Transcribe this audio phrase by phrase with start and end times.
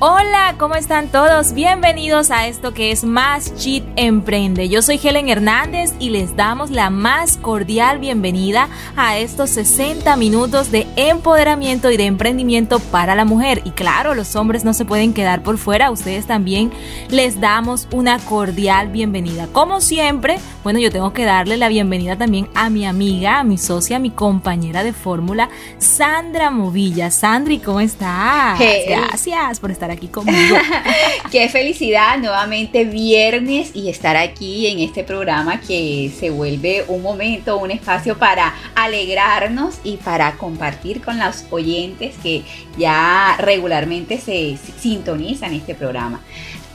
[0.00, 1.54] Hola, ¿cómo están todos?
[1.54, 4.68] Bienvenidos a esto que es Más Cheat Emprende.
[4.68, 10.70] Yo soy Helen Hernández y les damos la más cordial bienvenida a estos 60 minutos
[10.70, 13.60] de empoderamiento y de emprendimiento para la mujer.
[13.64, 16.70] Y claro, los hombres no se pueden quedar por fuera, ustedes también
[17.10, 19.48] les damos una cordial bienvenida.
[19.52, 23.58] Como siempre, bueno, yo tengo que darle la bienvenida también a mi amiga, a mi
[23.58, 27.10] socia, a mi compañera de fórmula, Sandra Movilla.
[27.10, 28.60] Sandri, ¿cómo estás?
[28.60, 30.56] Gracias por estar aquí conmigo.
[31.30, 37.58] Qué felicidad, nuevamente viernes y estar aquí en este programa que se vuelve un momento,
[37.58, 42.42] un espacio para alegrarnos y para compartir con los oyentes que
[42.76, 46.20] ya regularmente se sintonizan este programa.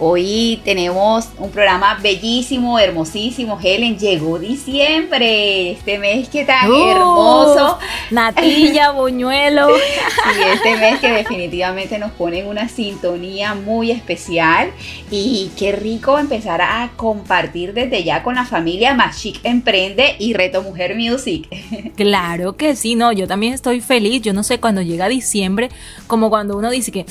[0.05, 3.57] Hoy tenemos un programa bellísimo, hermosísimo.
[3.63, 7.79] Helen, llegó diciembre, este mes que tan hermoso.
[8.11, 9.69] Natilla, buñuelo.
[9.69, 14.71] y este mes que definitivamente nos pone en una sintonía muy especial.
[15.09, 20.33] Y qué rico empezar a compartir desde ya con la familia Más Chic Emprende y
[20.33, 21.47] Reto Mujer Music.
[21.95, 24.21] Claro que sí, no, yo también estoy feliz.
[24.21, 25.69] Yo no sé, cuando llega diciembre,
[26.07, 27.05] como cuando uno dice que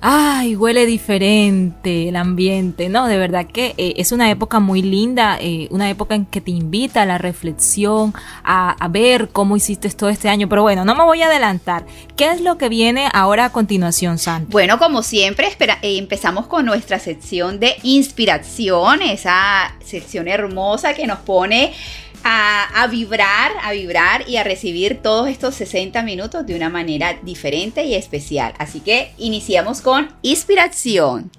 [0.00, 3.06] ay, huele diferente el ambiente, ¿no?
[3.06, 6.50] De verdad que eh, es una época muy linda, eh, una época en que te
[6.50, 10.48] invita a la reflexión, a, ver cómo hiciste todo este año.
[10.48, 11.84] Pero bueno, no me voy a adelantar.
[12.16, 14.48] ¿Qué es lo que viene ahora a continuación, Santa?
[14.50, 21.06] Bueno, como siempre, espera, eh, empezamos con nuestra sección de inspiración, esa sección hermosa que
[21.06, 21.72] nos pone
[22.24, 27.84] a, vibrar, a vibrar y a recibir todos estos 60 minutos de una manera diferente
[27.84, 28.54] y especial.
[28.58, 31.30] Así que iniciamos con inspiración.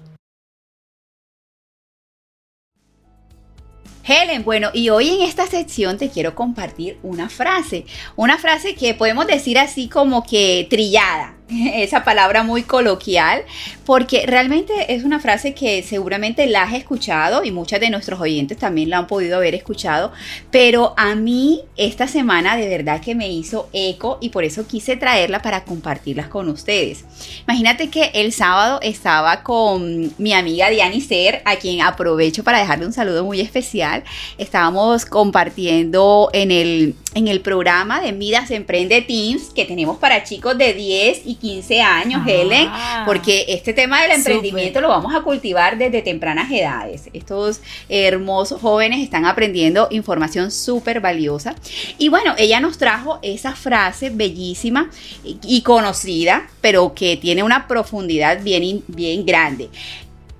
[4.04, 8.94] Helen, bueno, y hoy en esta sección te quiero compartir una frase, una frase que
[8.94, 11.36] podemos decir así como que trillada,
[11.74, 13.42] esa palabra muy coloquial,
[13.84, 18.58] porque realmente es una frase que seguramente la has escuchado y muchas de nuestros oyentes
[18.58, 20.12] también la han podido haber escuchado,
[20.50, 24.96] pero a mí esta semana de verdad que me hizo eco y por eso quise
[24.96, 27.04] traerla para compartirlas con ustedes.
[27.46, 32.86] Imagínate que el sábado estaba con mi amiga Diani Ser, a quien aprovecho para dejarle
[32.86, 34.04] un saludo muy especial.
[34.38, 40.56] Estábamos compartiendo en el, en el programa de Midas Emprende Teams que tenemos para chicos
[40.56, 43.02] de 10 y 15 años, Helen, ah.
[43.04, 47.10] porque este tema del emprendimiento lo vamos a cultivar desde tempranas edades.
[47.12, 51.56] Estos hermosos jóvenes están aprendiendo información súper valiosa.
[51.98, 54.88] Y bueno, ella nos trajo esa frase bellísima
[55.24, 59.68] y conocida, pero que tiene una profundidad bien, bien grande.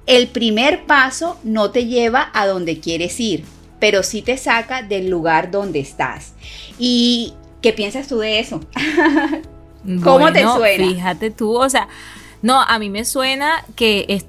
[0.07, 3.45] El primer paso no te lleva a donde quieres ir,
[3.81, 6.35] pero sí te saca del lugar donde estás.
[6.79, 8.61] ¿Y qué piensas tú de eso?
[10.03, 10.89] ¿Cómo te suena?
[10.89, 11.89] Fíjate tú, o sea,
[12.43, 14.25] no, a mí me suena que es,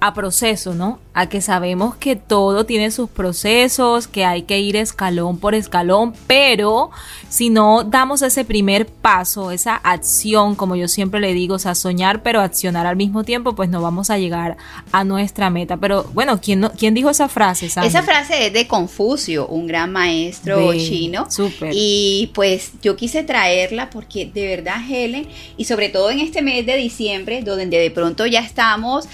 [0.00, 0.98] a proceso, ¿no?
[1.14, 6.14] A que sabemos que todo tiene sus procesos, que hay que ir escalón por escalón,
[6.26, 6.90] pero
[7.28, 11.74] si no damos ese primer paso, esa acción, como yo siempre le digo, o sea,
[11.74, 14.56] soñar pero accionar al mismo tiempo, pues no vamos a llegar
[14.92, 15.76] a nuestra meta.
[15.76, 17.66] Pero bueno, ¿quién, no, quién dijo esa frase?
[17.66, 21.30] Esa frase es de Confucio, un gran maestro chino.
[21.30, 21.70] Súper.
[21.72, 26.66] Y pues yo quise traerla porque de verdad, Helen, y sobre todo en este mes
[26.66, 29.08] de diciembre, donde de pronto ya estamos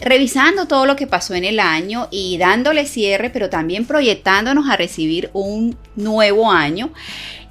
[0.00, 4.76] revisando todo lo que pasó en el año y dándole cierre, pero también proyectándonos a
[4.76, 6.92] recibir un nuevo año.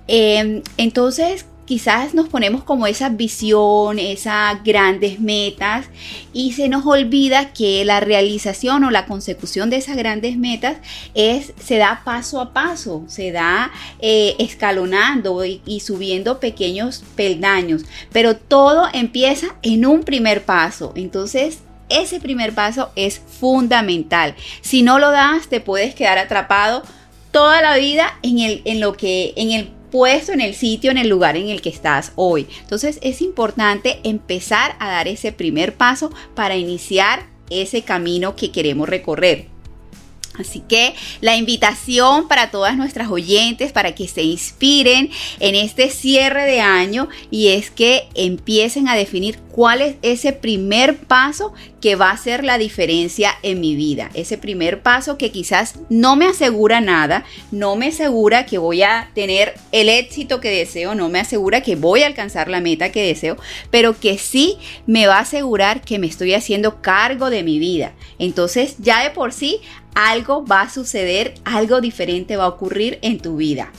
[0.08, 5.88] Em, entonces, quizás nos ponemos como esa visión, esas grandes metas
[6.32, 10.78] y se nos olvida que la realización o la consecución de esas grandes metas
[11.14, 13.70] es, se da paso a paso, se da
[14.00, 17.84] eh, escalonando y, y subiendo pequeños peldaños,
[18.14, 20.94] pero todo empieza en un primer paso.
[20.96, 21.60] Entonces,
[21.90, 24.36] ese primer paso es fundamental.
[24.62, 26.84] Si no lo das, te puedes quedar atrapado
[27.32, 30.98] toda la vida en el, en lo que, en el puesto en el sitio, en
[30.98, 32.48] el lugar en el que estás hoy.
[32.62, 38.90] Entonces es importante empezar a dar ese primer paso para iniciar ese camino que queremos
[38.90, 39.48] recorrer.
[40.38, 46.46] Así que la invitación para todas nuestras oyentes para que se inspiren en este cierre
[46.46, 51.52] de año y es que empiecen a definir cuál es ese primer paso
[51.82, 54.12] que va a hacer la diferencia en mi vida.
[54.14, 59.10] Ese primer paso que quizás no me asegura nada, no me asegura que voy a
[59.16, 63.02] tener el éxito que deseo, no me asegura que voy a alcanzar la meta que
[63.02, 63.38] deseo,
[63.72, 67.94] pero que sí me va a asegurar que me estoy haciendo cargo de mi vida.
[68.20, 69.60] Entonces ya de por sí
[69.98, 73.72] algo va a suceder, algo diferente va a ocurrir en tu vida.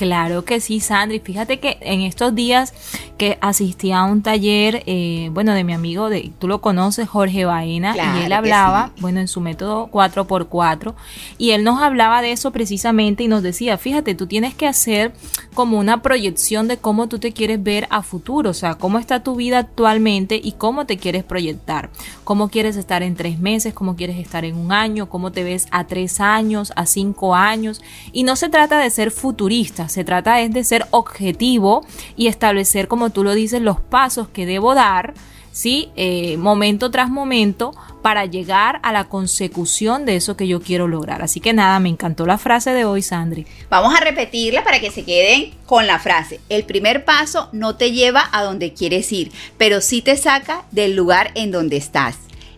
[0.00, 1.20] Claro que sí, Sandri.
[1.20, 2.72] Fíjate que en estos días
[3.18, 7.44] que asistí a un taller, eh, bueno, de mi amigo, de, tú lo conoces, Jorge
[7.44, 10.94] Baena, y él hablaba, bueno, en su método 4x4,
[11.36, 15.12] y él nos hablaba de eso precisamente y nos decía, fíjate, tú tienes que hacer
[15.52, 19.22] como una proyección de cómo tú te quieres ver a futuro, o sea, cómo está
[19.22, 21.90] tu vida actualmente y cómo te quieres proyectar,
[22.24, 25.66] cómo quieres estar en tres meses, cómo quieres estar en un año, cómo te ves
[25.72, 27.82] a tres años, a cinco años,
[28.12, 31.84] y no se trata de ser futurista, se trata es de ser objetivo
[32.16, 35.14] y establecer, como tú lo dices, los pasos que debo dar,
[35.52, 35.90] ¿sí?
[35.96, 41.22] Eh, momento tras momento para llegar a la consecución de eso que yo quiero lograr.
[41.22, 43.46] Así que nada, me encantó la frase de hoy, Sandri.
[43.68, 46.40] Vamos a repetirla para que se queden con la frase.
[46.48, 50.96] El primer paso no te lleva a donde quieres ir, pero sí te saca del
[50.96, 52.16] lugar en donde estás.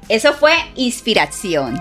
[0.08, 1.80] Eso fue inspiración.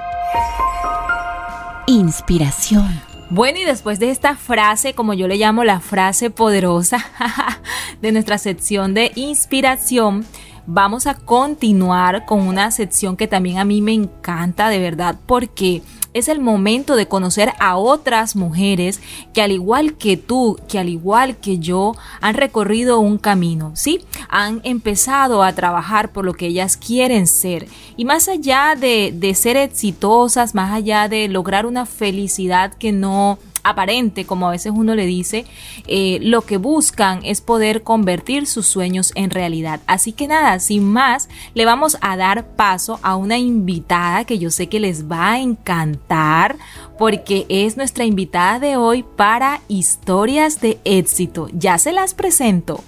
[1.88, 3.11] Inspiración.
[3.33, 6.98] Bueno, y después de esta frase, como yo le llamo la frase poderosa
[8.01, 10.25] de nuestra sección de inspiración,
[10.68, 15.81] vamos a continuar con una sección que también a mí me encanta de verdad porque
[16.13, 19.00] es el momento de conocer a otras mujeres
[19.34, 24.02] que al igual que tú, que al igual que yo, han recorrido un camino, ¿sí?
[24.30, 27.68] Han empezado a trabajar por lo que ellas quieren ser.
[27.98, 33.38] Y más allá de, de ser exitosas, más allá de lograr una felicidad que no
[33.63, 35.46] aparente, como a veces uno le dice,
[35.88, 39.81] eh, lo que buscan es poder convertir sus sueños en realidad.
[39.88, 44.52] Así que nada, sin más, le vamos a dar paso a una invitada que yo
[44.52, 46.58] sé que les va a encantar
[46.98, 51.48] porque es nuestra invitada de hoy para historias de éxito.
[51.54, 52.84] Ya se las presento.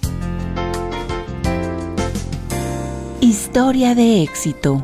[3.20, 4.82] Historia de éxito.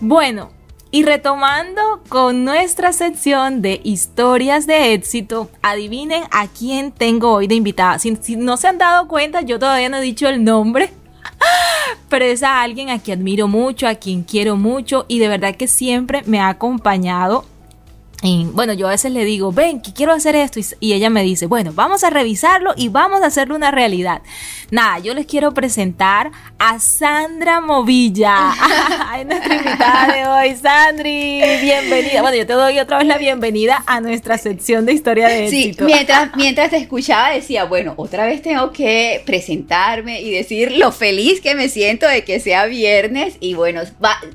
[0.00, 0.50] Bueno,
[0.90, 7.56] y retomando con nuestra sección de historias de éxito, adivinen a quién tengo hoy de
[7.56, 7.98] invitada.
[7.98, 10.90] Si, no se han dado cuenta, yo todavía no he dicho el nombre,
[12.08, 15.56] pero es a alguien a quien admiro mucho, a quien quiero mucho y de verdad
[15.56, 17.44] que siempre me ha acompañado
[18.20, 20.58] y bueno, yo a veces le digo, ven, que quiero hacer esto.
[20.80, 24.22] Y, ella me dice, bueno, vamos a revisarlo y vamos a hacerlo una realidad.
[24.72, 28.52] Nada, yo les quiero presentar a Sandra Movilla.
[29.18, 30.56] es nuestra invitada de hoy.
[30.56, 32.20] Sandri, bienvenida.
[32.20, 35.86] Bueno, yo te doy otra vez la bienvenida a nuestra sección de historia de éxito.
[35.86, 40.90] Sí, mientras, mientras te escuchaba decía, bueno, otra vez tengo que presentarme y decir lo
[40.90, 43.36] feliz que me siento de que sea viernes.
[43.38, 43.82] Y bueno,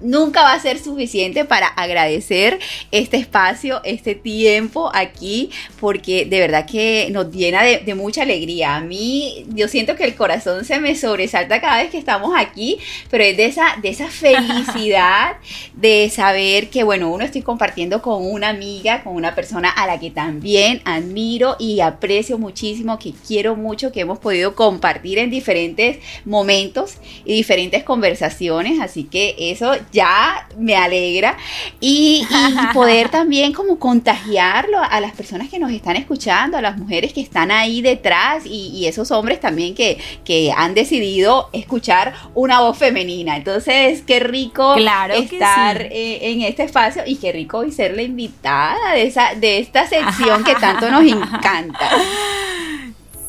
[0.02, 2.60] nunca va a ser suficiente para agradecer
[2.92, 5.50] este espacio este tiempo aquí,
[5.80, 8.76] porque de verdad que nos llena de, mucha alegría.
[8.76, 12.80] A mí, yo siento que el corazón se me sobresalta cada vez que estamos aquí,
[13.10, 15.38] pero es de esa, de esa felicidad
[15.74, 20.00] de saber que, bueno, uno estoy compartiendo con una amiga, con una persona a la
[20.00, 26.00] que también admiro y aprecio muchísimo, que quiero mucho, que hemos podido compartir en diferentes
[26.26, 31.38] momentos y diferentes conversaciones, así que eso ya me alegra
[31.80, 36.78] y, y poder también como contagiarlo a las personas que nos están escuchando, a las
[36.78, 42.60] mujeres que están ahí detrás y, esos hombres también que, que, han decidido escuchar una
[42.60, 43.38] voz femenina.
[43.38, 48.94] Entonces, qué rico estar eh, en este espacio y qué rico hoy ser la invitada
[48.94, 51.90] de, esa, de esta sección que tanto nos encanta.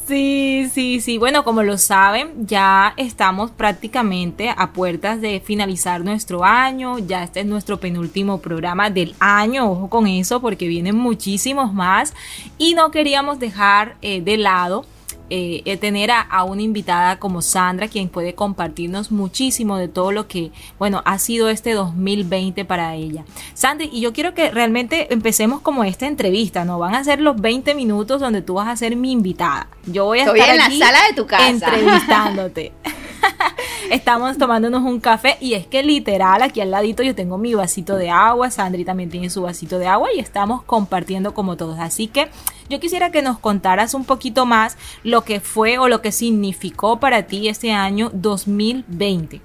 [0.07, 1.17] Sí, sí, sí.
[1.17, 6.99] Bueno, como lo saben, ya estamos prácticamente a puertas de finalizar nuestro año.
[6.99, 9.71] Ya este es nuestro penúltimo programa del año.
[9.71, 12.13] Ojo con eso porque vienen muchísimos más.
[12.59, 14.85] Y no queríamos dejar eh, de lado
[15.31, 20.29] eh, eh, tener a, una invitada como Sandra, quien puede compartirnos muchísimo de todo lo
[20.29, 23.25] que, bueno, ha sido este 2020 para ella.
[23.55, 26.79] Sandra, y yo quiero que realmente empecemos como esta entrevista, ¿no?
[26.79, 29.69] Van a ser los 20 minutos donde tú vas a ser mi invitada.
[29.87, 32.73] Yo voy a estar en la sala de tu casa entrevistándote.
[33.91, 37.97] Estamos tomándonos un café y es que literal aquí al ladito yo tengo mi vasito
[37.97, 41.79] de agua, Sandri también tiene su vasito de agua y estamos compartiendo como todos.
[41.79, 42.29] Así que
[42.69, 47.01] yo quisiera que nos contaras un poquito más lo que fue o lo que significó
[47.01, 49.41] para ti este año 2020.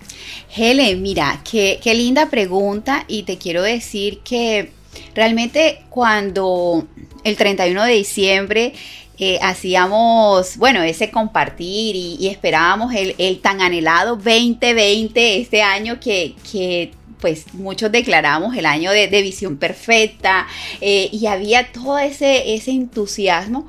[0.56, 4.74] Helen, mira, qué, qué linda pregunta y te quiero decir que
[5.16, 6.88] Realmente cuando
[7.24, 8.74] el 31 de diciembre
[9.20, 16.92] eh, hacíamos, bueno, ese compartir y, esperábamos el, tan anhelado 2020, este año que, que
[17.20, 20.48] pues muchos declaramos el año de, visión perfecta
[20.80, 23.68] eh, y había todo ese, ese entusiasmo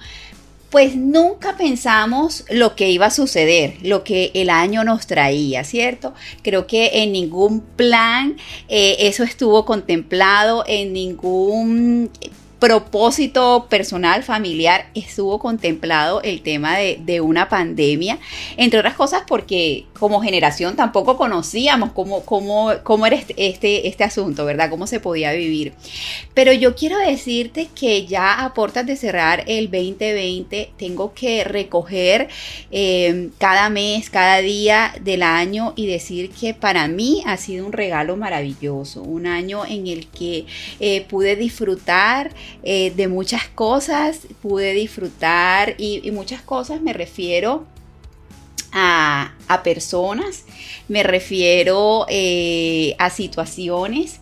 [0.71, 6.15] pues nunca pensamos lo que iba a suceder, lo que el año nos traía, ¿cierto?
[6.43, 8.37] Creo que en ningún plan
[8.69, 12.11] eh, eso estuvo contemplado, en ningún
[12.61, 18.19] propósito personal, familiar, estuvo contemplado el tema de, una pandemia,
[18.57, 24.05] entre otras cosas porque como generación tampoco conocíamos cómo, cómo, cómo era este, este, este,
[24.05, 24.71] asunto, ¿verdad?
[24.71, 25.73] Cómo se podía vivir.
[26.35, 32.29] Pero yo quiero decirte que ya a de cerrar el 2020 tengo que recoger
[32.71, 37.73] eh, cada mes, cada día del año y decir que para mí ha sido un
[37.73, 40.45] regalo maravilloso, un año en el que
[40.79, 42.31] eh, pude disfrutar
[42.63, 47.65] eh, de muchas cosas, pude disfrutar y, muchas cosas me refiero
[48.73, 49.33] a,
[49.65, 50.45] personas,
[50.89, 54.21] me refiero eh, a situaciones.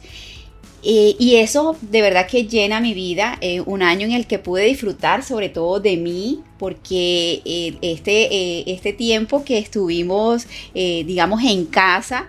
[0.85, 4.65] Eh, y eso de verdad que llena mi vida, un año en el que pude
[4.65, 7.43] disfrutar sobre todo de mí, porque
[7.83, 12.29] este, este tiempo que estuvimos, digamos, en casa,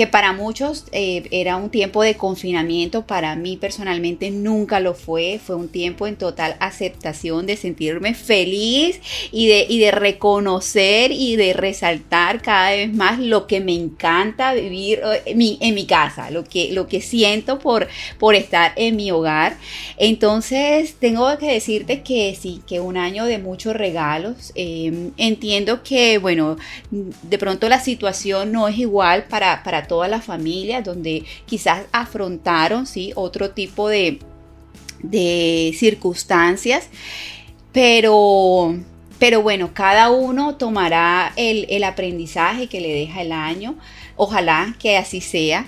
[0.00, 5.38] que para muchos eh, era un tiempo de confinamiento, para mí personalmente nunca lo fue,
[5.44, 8.98] fue un tiempo en total aceptación de sentirme feliz
[9.30, 15.00] y de, de reconocer y de resaltar cada vez más lo que me encanta vivir
[15.04, 17.86] eh, en mi, en mi casa, lo que, lo que siento por,
[18.18, 19.58] por estar en mi hogar.
[19.98, 24.52] Entonces tengo que decirte que sí, que un año de muchos regalos.
[24.54, 26.56] Em, entiendo que, bueno,
[26.90, 32.86] de pronto la situación no es igual para, para todas las familias donde quizás afrontaron
[32.86, 33.10] ¿sí?
[33.16, 34.20] otro tipo de,
[35.02, 36.88] de circunstancias,
[37.72, 38.78] pero,
[39.18, 43.74] pero bueno, cada uno tomará el, el aprendizaje que le deja el año,
[44.14, 45.66] ojalá que así sea.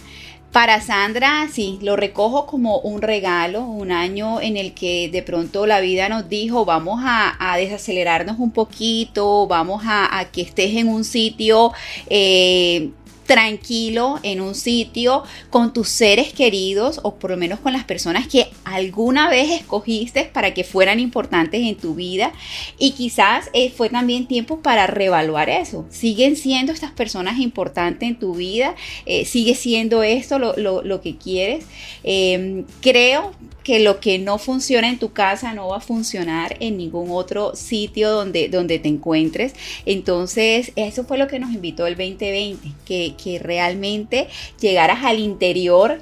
[0.52, 5.66] Para Sandra, sí, lo recojo como un regalo, un año en el que de pronto
[5.66, 11.04] la vida nos dijo, vamos a, desacelerarnos un poquito, vamos a, que estés en un
[11.04, 11.72] sitio
[12.10, 12.90] eh,
[13.26, 18.26] tranquilo en un sitio con tus seres queridos o por lo menos con las personas
[18.26, 22.32] que alguna vez escogiste para que fueran importantes en tu vida
[22.78, 25.86] y quizás eh, fue también tiempo para reevaluar eso.
[25.90, 28.74] ¿Siguen siendo estas personas importantes en tu vida?
[29.06, 31.64] Eh, ¿Sigue siendo esto lo, que quieres?
[32.04, 36.76] Em, creo que lo que no funciona en tu casa no va a funcionar en
[36.76, 39.54] ningún otro sitio donde, donde te encuentres.
[39.86, 44.28] Entonces, eso fue lo que nos invitó el 2020, que, que realmente
[44.60, 46.00] llegaras al interior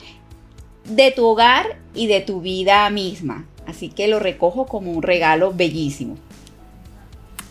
[0.85, 3.47] de tu hogar y de tu vida misma.
[3.67, 6.17] Así que lo recojo como un regalo bellísimo.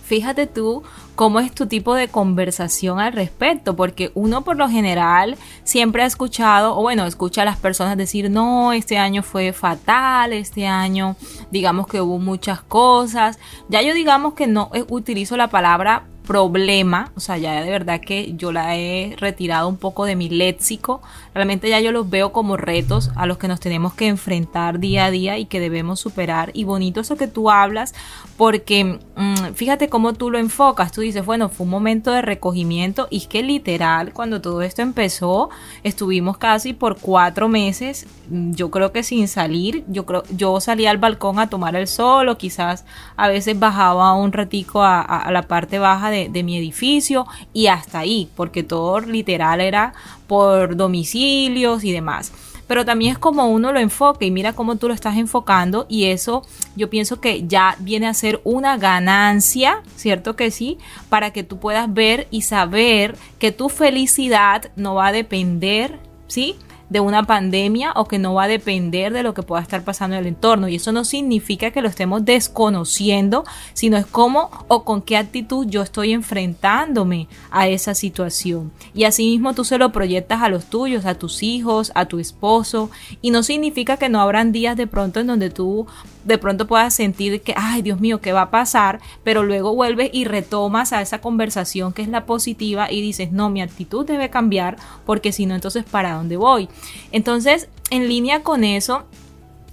[0.10, 0.82] Fíjate tú
[1.14, 6.08] cómo es tu tipo de conversación al respecto, porque uno por lo general siempre ha
[6.08, 11.16] escuchado, o bueno, escucha a las personas decir, no, este año fue fatal, este año
[11.52, 13.38] digamos que hubo muchas cosas.
[13.68, 18.00] Ya yo digamos que no eh, utilizo la palabra problema, o sea, ya de verdad
[18.02, 21.02] que yo la he retirado un poco de mi léxico,
[21.34, 25.06] realmente ya yo los veo como retos a los que nos tenemos que enfrentar día
[25.06, 26.52] a día y que debemos superar.
[26.54, 27.94] Y bonito eso que tú hablas,
[28.38, 33.08] porque mm, fíjate cómo tú lo enfocas, tú dices, bueno, fue un momento de recogimiento
[33.10, 35.50] y es que literal, cuando todo esto empezó,
[35.84, 40.92] estuvimos casi por cuatro meses, mm, yo creo que sin salir, yo creo, yo salía
[40.92, 45.44] al balcón a tomar el sol o quizás a veces bajaba un ratico a la
[45.44, 49.94] parte baja de mi edificio y hasta ahí, porque todo literal era
[50.28, 50.76] por
[51.20, 52.32] y demás
[52.70, 56.06] pero también es como uno lo enfoque y mira cómo tú lo estás enfocando y
[56.06, 56.44] eso
[56.76, 60.78] yo pienso que ya viene a ser una ganancia, ¿cierto que sí?
[61.10, 66.58] Para que tú puedas ver y saber que tu felicidad no va a depender, ¿sí?
[66.90, 70.16] De una pandemia o que no va a depender de lo que pueda estar pasando
[70.16, 70.68] en el entorno.
[70.68, 73.44] Y eso no significa que lo estemos desconociendo,
[73.74, 78.72] sino es cómo o con qué actitud yo estoy enfrentándome a esa situación.
[78.94, 82.90] Y asimismo tú se lo proyectas a los tuyos, a tus hijos, a tu esposo.
[83.22, 85.88] Y no significa que no habrán días de pronto en donde tú
[86.24, 89.00] de pronto puedas sentir que, ay Dios mío, ¿qué va a pasar?
[89.24, 93.50] Pero luego vuelves y retomas a esa conversación que es la positiva y dices, no,
[93.50, 96.70] mi actitud debe cambiar porque si no, entonces, ¿para dónde voy?
[97.12, 99.04] Entonces, en línea con eso,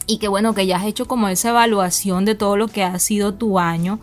[0.06, 2.98] y que bueno, que ya has hecho como esa evaluación de todo lo que ha
[2.98, 3.98] sido tu año,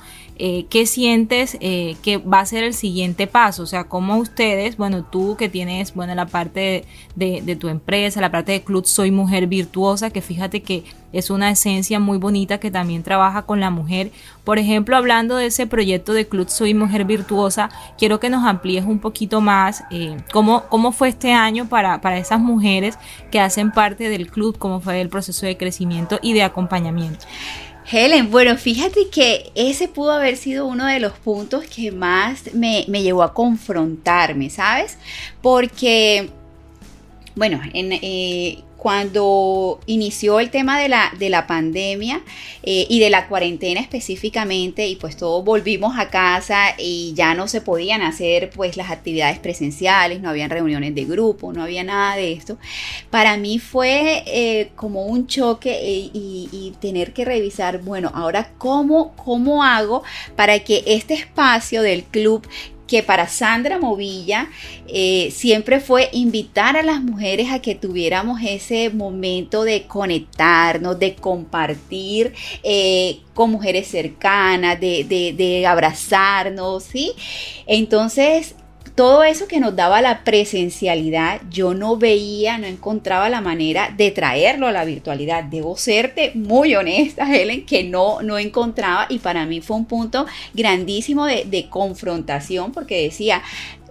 [0.45, 3.63] eh, ¿qué sientes eh, que va a ser el siguiente paso?
[3.63, 6.83] O sea, ¿cómo ustedes, bueno, tú que tienes, bueno, la parte
[7.15, 10.83] de, tu empresa, la parte de Club Soy Mujer Virtuosa, que fíjate que
[11.13, 14.11] es una esencia muy bonita que también trabaja con la mujer.
[14.43, 18.83] Por ejemplo, hablando de ese proyecto de Club Soy Mujer Virtuosa, quiero que nos amplíes
[18.83, 22.99] un poquito más eh, cómo, cómo fue este año para, para esas mujeres
[23.31, 27.27] que hacen parte del club, cómo fue el proceso de crecimiento y de acompañamiento.
[27.91, 32.85] Helen, bueno, fíjate que ese pudo haber sido uno de los puntos que más me,
[32.87, 34.97] me llevó a confrontarme, ¿sabes?
[35.41, 36.29] Porque,
[37.35, 42.21] bueno, en, eh, cuando inició el tema de la, de la pandemia
[42.63, 47.47] eh, y de la cuarentena específicamente y pues todos volvimos a casa y ya no
[47.47, 52.17] se podían hacer pues las actividades presenciales, no habían reuniones de grupo, no había nada
[52.17, 52.57] de esto,
[53.09, 58.51] para mí fue eh, como un choque eh, y, y, tener que revisar, bueno, ahora
[58.57, 60.03] cómo, cómo hago
[60.35, 62.45] para que este espacio del club
[62.93, 64.51] que para Sandra Movilla
[64.87, 71.15] eh, siempre fue invitar a las mujeres a que tuviéramos ese momento de conectarnos, de
[71.15, 77.13] compartir eh, con mujeres cercanas, de, de, de abrazarnos, ¿sí?
[77.65, 78.53] Entonces,
[78.95, 84.11] todo eso que nos daba la presencialidad, yo no veía, no encontraba la manera de
[84.11, 85.43] traerlo a la virtualidad.
[85.45, 90.25] Debo serte muy honesta, Helen, que no, no encontraba y para mí fue un punto
[90.53, 93.41] grandísimo de, confrontación porque decía,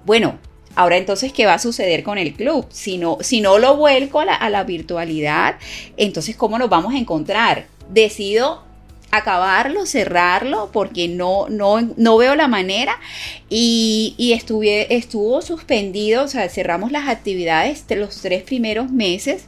[0.05, 0.39] bueno,
[0.75, 2.65] Ahora entonces, ¿qué va a suceder con el club?
[2.71, 5.57] Si no, si no lo vuelco a la, a la virtualidad,
[5.99, 7.67] entonces, ¿cómo nos vamos a encontrar?
[7.91, 8.63] Decido
[9.13, 12.99] acabarlo, cerrarlo, porque no, no, no veo la manera.
[13.49, 19.45] Y, y estuve, estuvo suspendido, o sea, cerramos las actividades de los tres primeros meses.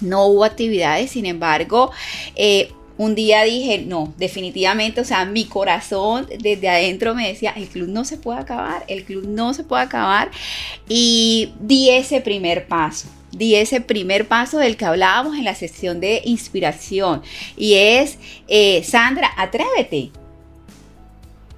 [0.00, 1.92] No hubo actividades, sin embargo,
[2.34, 7.68] eh, un día dije, no, definitivamente, o sea, mi corazón desde adentro me decía, el
[7.68, 10.30] club no se puede acabar, el club no se puede acabar.
[10.88, 16.00] Y di ese primer paso di ese primer paso del que hablábamos en la sesión
[16.00, 17.22] de inspiración
[17.56, 20.10] y es, eh, Sandra, atrévete.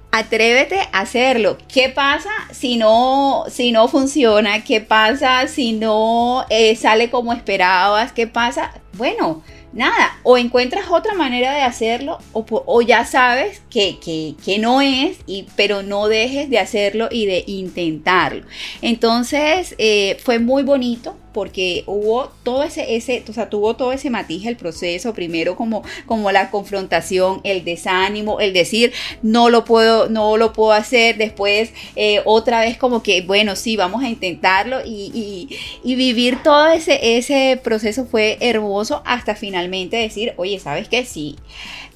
[0.09, 1.57] Atrévete a hacerlo.
[1.71, 4.63] ¿Qué pasa si no, si no funciona?
[4.63, 8.13] ¿Qué pasa si no eh, sale como esperabas?
[8.13, 8.81] ¿Qué pasa?
[8.93, 14.81] Bueno, nada, o encuentras otra manera de hacerlo o, ya sabes que, que, que, no
[14.81, 18.45] es, y, pero no dejes de hacerlo y de intentarlo.
[18.81, 24.09] Entonces eh, fue muy bonito porque hubo todo ese, ese, o sea, tuvo todo ese
[24.09, 30.09] matiz el proceso, primero como, como la confrontación, el desánimo, el decir no lo puedo,
[30.09, 34.79] no lo puedo hacer, después eh, otra vez como que, bueno, sí, vamos a intentarlo
[34.83, 35.47] y,
[35.83, 41.05] y, vivir todo ese, ese proceso fue hermoso hasta finalmente decir, oye, ¿sabes qué?
[41.05, 41.35] Sí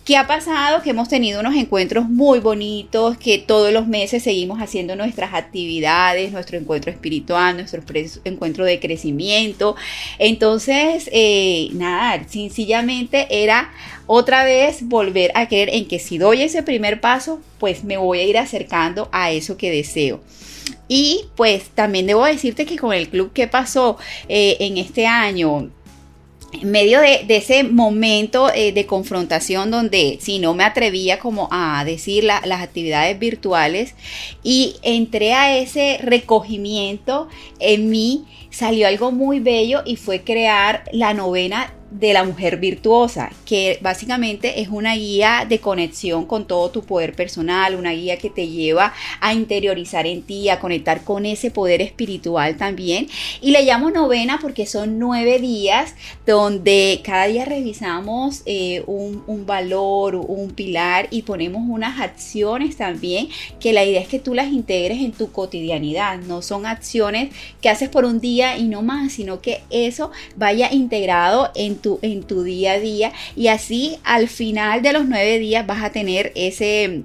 [0.03, 0.81] ¿Qué ha pasado?
[0.81, 6.31] Que hemos tenido unos encuentros muy bonitos, que todos los meses seguimos haciendo nuestras actividades,
[6.31, 7.83] nuestro encuentro espiritual, nuestro
[8.23, 9.75] encuentro de crecimiento.
[10.17, 13.71] Entonces, eh, nada, sencillamente era
[14.07, 18.21] otra vez volver a creer en que si doy ese primer paso, pues me voy
[18.21, 20.19] a ir acercando a eso que deseo.
[20.87, 25.69] Y pues también debo decirte que con el club que pasó eh, en este año,
[26.53, 31.83] en medio de, ese momento eh, de confrontación donde si no me atrevía como a
[31.85, 33.95] decir la, las actividades virtuales
[34.43, 37.27] y entré a ese recogimiento
[37.59, 43.31] en mí, salió algo muy bello y fue crear la novena de la mujer virtuosa,
[43.45, 48.29] que básicamente es una guía de conexión con todo tu poder personal, una guía que
[48.29, 53.07] te lleva a interiorizar en ti, a conectar con ese poder espiritual también.
[53.41, 60.15] Y le llamo novena porque son nueve días donde cada día revisamos eh, un, valor,
[60.15, 63.27] un pilar y ponemos unas acciones también,
[63.59, 67.69] que la idea es que tú las integres en tu cotidianidad, no son acciones que
[67.69, 72.23] haces por un día y no más, sino que eso vaya integrado en tu, en
[72.23, 76.31] tu día a día y así al final de los nueve días vas a tener
[76.35, 77.03] ese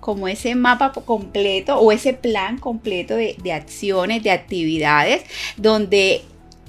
[0.00, 5.24] como ese mapa completo o ese plan completo de, de acciones, de actividades,
[5.56, 6.22] donde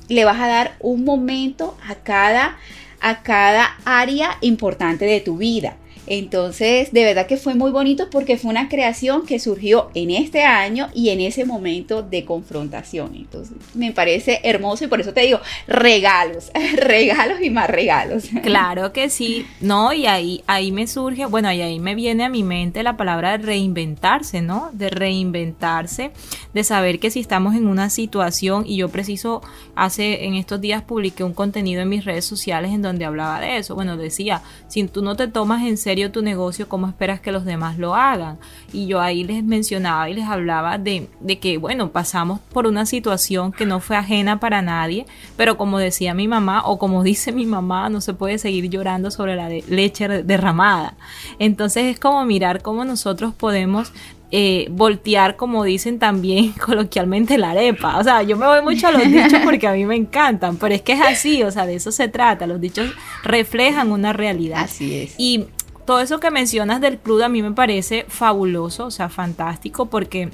[0.08, 2.58] le vas a dar un momento a cada,
[3.00, 5.78] a cada área importante de tu vida.
[6.08, 10.44] Entonces, de verdad que fue muy bonito porque fue una creación que surgió en este
[10.44, 13.14] año y en ese momento de confrontación.
[13.16, 18.26] Entonces, me parece hermoso y por eso te digo, regalos, regalos y más regalos.
[18.42, 22.30] Claro que sí, no, y ahí, ahí me surge, bueno, y ahí me viene a
[22.30, 24.70] mi mente la palabra de reinventarse, ¿no?
[24.72, 26.12] De reinventarse,
[26.54, 29.42] de saber que si estamos en una situación, y yo preciso,
[29.76, 33.58] hace, en estos días publiqué un contenido en mis redes sociales en donde hablaba de
[33.58, 37.20] eso, bueno, decía, si tú no te tomas en serio serio tu negocio, ¿cómo esperas
[37.22, 38.38] que los demás lo hagan?
[38.72, 42.86] Y yo ahí les mencionaba y les hablaba de, de que, bueno, pasamos por una
[42.86, 45.08] situación que no fue ajena para nadie,
[45.38, 49.10] pero como decía mi mamá, o como dice mi mamá, no se puede seguir llorando
[49.10, 50.94] sobre la leche derramada.
[51.40, 53.92] Entonces es como mirar cómo nosotros podemos
[54.30, 57.98] eh, voltear, como dicen también coloquialmente, la arepa.
[57.98, 60.76] O sea, yo me voy mucho a los dichos porque a mí me encantan, pero
[60.76, 62.46] es que es así, o sea, de eso se trata.
[62.46, 62.92] Los dichos
[63.24, 64.64] reflejan una realidad.
[64.64, 65.16] Así es.
[65.18, 65.46] Y
[65.88, 70.30] todo eso que mencionas del club a mí me parece fabuloso, o sea, fantástico, porque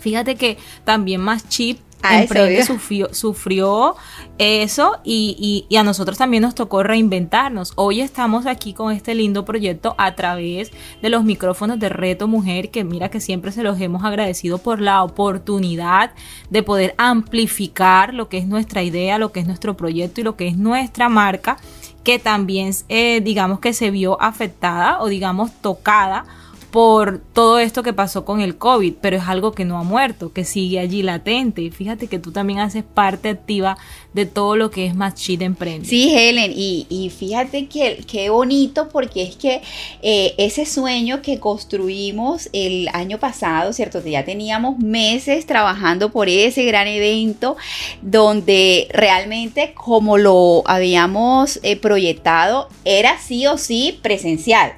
[0.00, 3.94] fíjate que también más chip a Emprende sufrió, sufrió,
[4.38, 7.74] eso y, y, a nosotros también nos tocó reinventarnos.
[7.76, 12.70] Hoy estamos aquí con este lindo proyecto a través de los micrófonos de Reto Mujer,
[12.70, 16.10] que mira que siempre se los hemos agradecido por la oportunidad
[16.50, 20.34] de poder amplificar lo que es nuestra idea, lo que es nuestro proyecto y lo
[20.34, 21.58] que es nuestra marca,
[22.04, 26.24] que también eh, digamos que se vio afectada o digamos tocada
[26.72, 30.32] por todo esto que pasó con el COVID, pero es algo que no ha muerto,
[30.32, 31.70] que sigue allí latente.
[31.70, 33.76] Fíjate que tú también haces parte activa
[34.14, 35.86] de todo lo que es Más Chit Emprende.
[35.86, 39.60] Sí, Helen, y, fíjate que qué bonito porque es que
[40.00, 44.02] eh, ese sueño que construimos el año pasado, ¿cierto?
[44.02, 47.58] Ya teníamos meses trabajando por ese gran evento
[48.00, 54.72] donde realmente como lo habíamos eh, proyectado era sí o sí presencial.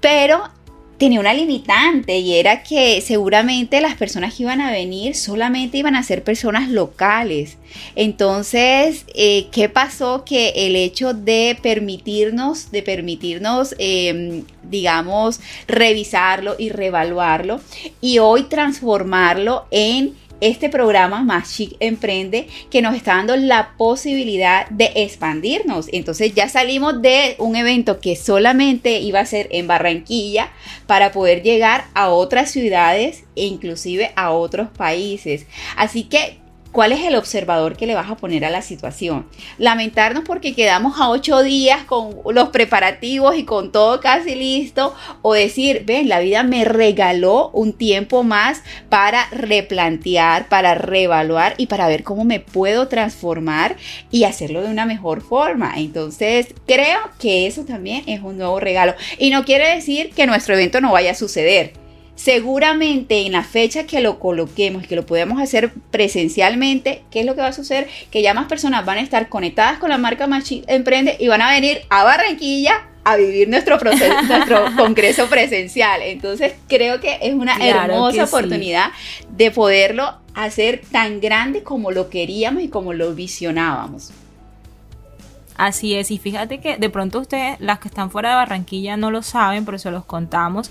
[0.00, 0.55] Pero
[0.98, 5.94] tenía una limitante y era que seguramente las personas que iban a venir solamente iban
[5.94, 7.58] a ser personas locales.
[7.94, 10.24] Entonces, eh, ¿qué pasó?
[10.24, 17.60] Que el hecho de permitirnos, de permitirnos, em, digamos, revisarlo y reevaluarlo
[18.00, 24.68] y hoy transformarlo en este programa Más Chic Emprende que nos está dando la posibilidad
[24.70, 25.88] de expandirnos.
[25.92, 30.50] Entonces ya salimos de un evento que solamente iba a ser en Barranquilla
[30.86, 35.46] para poder llegar a otras ciudades e inclusive a otros países.
[35.76, 36.38] Así que
[36.76, 39.26] ¿Cuál es el observador que le vas a poner a la situación?
[39.56, 44.94] Lamentarnos porque quedamos a ocho días con los preparativos y con todo casi listo.
[45.22, 51.64] O decir, ven, la vida me regaló un tiempo más para replantear, para reevaluar y
[51.64, 53.76] para ver cómo me puedo transformar
[54.10, 55.72] y hacerlo de una mejor forma.
[55.78, 58.94] Entonces, creo que eso también es un nuevo regalo.
[59.18, 61.85] Y no quiere decir que nuestro evento no vaya a suceder
[62.16, 67.26] seguramente en la fecha que lo coloquemos y que lo podamos hacer presencialmente, ¿qué es
[67.26, 67.86] lo que va a suceder?
[68.10, 71.42] Que ya más personas van a estar conectadas con la marca Machi Emprende y van
[71.42, 76.02] a venir a Barranquilla a vivir nuestro proceso, nuestro congreso presencial.
[76.02, 78.90] Entonces creo que es una hermosa oportunidad
[79.30, 84.12] de poderlo hacer tan grande como lo queríamos y como lo visionábamos.
[85.56, 89.10] Así es, y fíjate que de pronto ustedes, las que están fuera de Barranquilla, no
[89.10, 90.70] lo saben, por eso los contamos.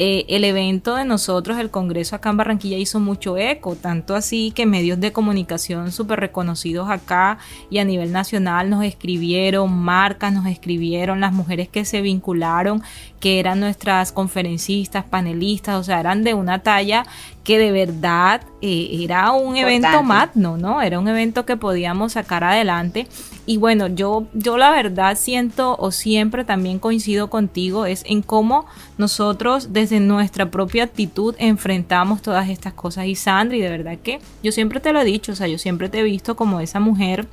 [0.00, 4.50] Eh, el evento de nosotros, el Congreso acá en Barranquilla, hizo mucho eco, tanto así
[4.50, 7.38] que medios de comunicación súper reconocidos acá
[7.70, 12.82] y a nivel nacional nos escribieron, marcas nos escribieron, las mujeres que se vincularon,
[13.20, 17.06] que eran nuestras conferencistas, panelistas, o sea, eran de una talla
[17.44, 20.82] que de verdad eh, era un evento magno, ¿no?
[20.82, 23.06] Era un evento que podíamos sacar adelante.
[23.46, 28.64] Y bueno, yo, yo la verdad siento o siempre también coincido contigo es en cómo
[28.96, 33.06] nosotros desde nuestra propia actitud enfrentamos todas estas cosas.
[33.06, 35.58] Y Sandra, y de verdad que yo siempre te lo he dicho, o sea, yo
[35.58, 37.28] siempre te he visto como esa mujer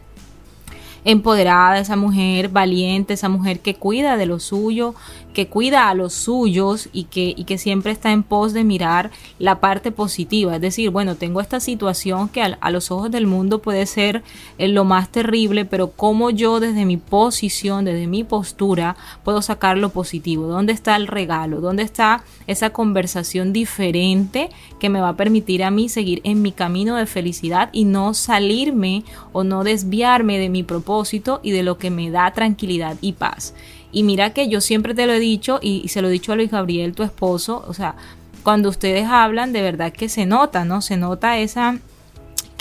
[1.04, 4.94] empoderada, esa mujer valiente, esa mujer que cuida de lo suyo,
[5.34, 9.12] que cuida a los suyos y que, y que siempre está en pos de mirar
[9.40, 10.56] la parte positiva.
[10.56, 14.24] Es decir, bueno, tengo esta situación que a, los ojos del mundo puede ser
[14.58, 19.78] eh, lo más terrible, pero cómo yo desde mi posición, desde mi postura, puedo sacar
[19.78, 20.48] lo positivo.
[20.48, 21.62] ¿Dónde está el regalo?
[21.62, 26.52] ¿Dónde está esa conversación diferente que me va a permitir a mí seguir en mi
[26.52, 31.78] camino de felicidad y no salirme o no desviarme de mi propósito y de lo
[31.78, 33.54] que me da tranquilidad y paz?
[33.92, 36.36] Y mira que yo siempre te lo he dicho y, se lo he dicho a
[36.36, 37.96] Luis Gabriel, tu esposo, o sea,
[38.44, 40.82] cuando ustedes hablan, de verdad que se nota, ¿no?
[40.82, 41.80] Se nota esa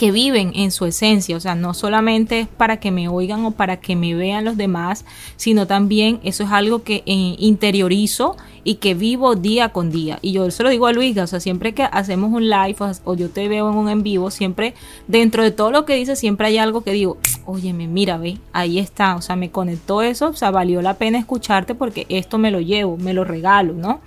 [0.01, 3.51] que viven en su esencia, o sea, no solamente es para que me oigan o
[3.51, 5.05] para que me vean los demás,
[5.37, 10.19] sino también eso es algo que eh, interiorizo y que vivo día con día.
[10.23, 13.15] Y yo se lo digo a Luisa, o sea, siempre que hacemos un live o,
[13.15, 14.73] yo te veo en un en vivo, siempre
[15.07, 18.79] dentro de todo lo que dice, siempre hay algo que digo, óyeme, mira, ve, ahí
[18.79, 22.51] está, o sea, me conectó eso, o sea, valió la pena escucharte porque esto me
[22.51, 24.01] lo llevo, me lo regalo, ¿no?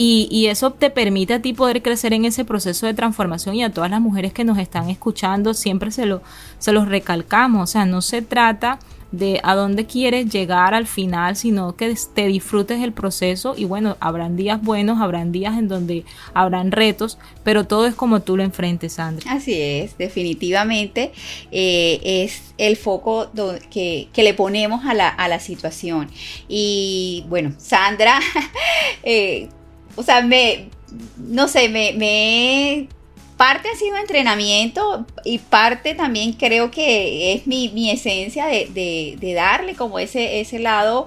[0.00, 3.72] Y, eso te permite a ti poder crecer en ese proceso de transformación y a
[3.72, 6.22] todas las mujeres que nos están escuchando siempre se, lo,
[6.58, 7.64] se los recalcamos.
[7.64, 8.78] O sea, no se trata
[9.10, 13.96] de a dónde quieres llegar al final, sino que te disfrutes el proceso y bueno,
[14.00, 18.42] habrán días buenos, habrán días en donde habrán retos, pero todo es como tú lo
[18.42, 19.32] enfrentes, Sandra.
[19.32, 21.12] Así es, definitivamente
[21.50, 23.30] eh, es el foco
[23.70, 26.10] que, que, le ponemos a la, a la situación.
[26.46, 28.20] Y bueno, Sandra,
[29.02, 29.48] eh,
[29.98, 30.70] o sea, me,
[31.16, 32.88] no sé, me, me
[33.38, 40.00] parte ha sido entrenamiento y parte también creo que es mi, esencia de, darle como
[40.00, 41.06] ese, ese lado,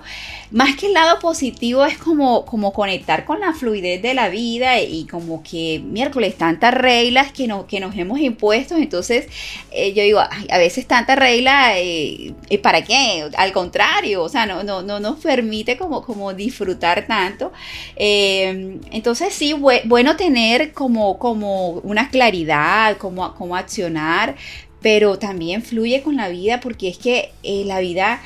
[0.49, 4.79] más que el lado positivo es como, como conectar con la fluidez de la vida
[4.79, 9.27] y como que miércoles tantas reglas que, no, que nos hemos impuesto, entonces
[9.71, 13.29] eh, yo digo, a veces tanta regla, eh, ¿para qué?
[13.35, 17.51] Al contrario, o sea, no, no, no nos permite como, como disfrutar tanto.
[17.97, 24.35] Eh, entonces sí, bueno tener como, como una clase claridad, cómo, cómo accionar,
[24.79, 28.21] pero también fluye con la vida porque es que eh, la vida...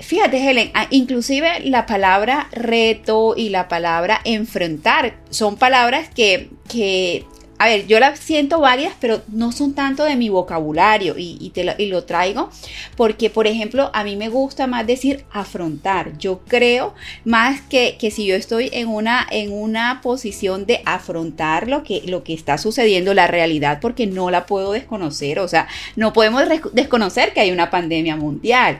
[0.00, 7.24] Fíjate, Helen, ah, inclusive la palabra reto y la palabra enfrentar son palabras que, que
[7.64, 11.64] a ver, yo las siento varias, pero no son tanto de mi vocabulario y, te
[11.64, 12.50] lo, y, lo, traigo
[12.94, 16.18] porque, por ejemplo, a mí me gusta más decir afrontar.
[16.18, 21.66] Yo creo más que, que si yo estoy en una, en una posición de afrontar
[21.66, 25.38] lo que, lo que está sucediendo, la realidad, porque no la puedo desconocer.
[25.38, 26.42] O sea, no podemos
[26.74, 28.78] desconocer que hay una pandemia mundial.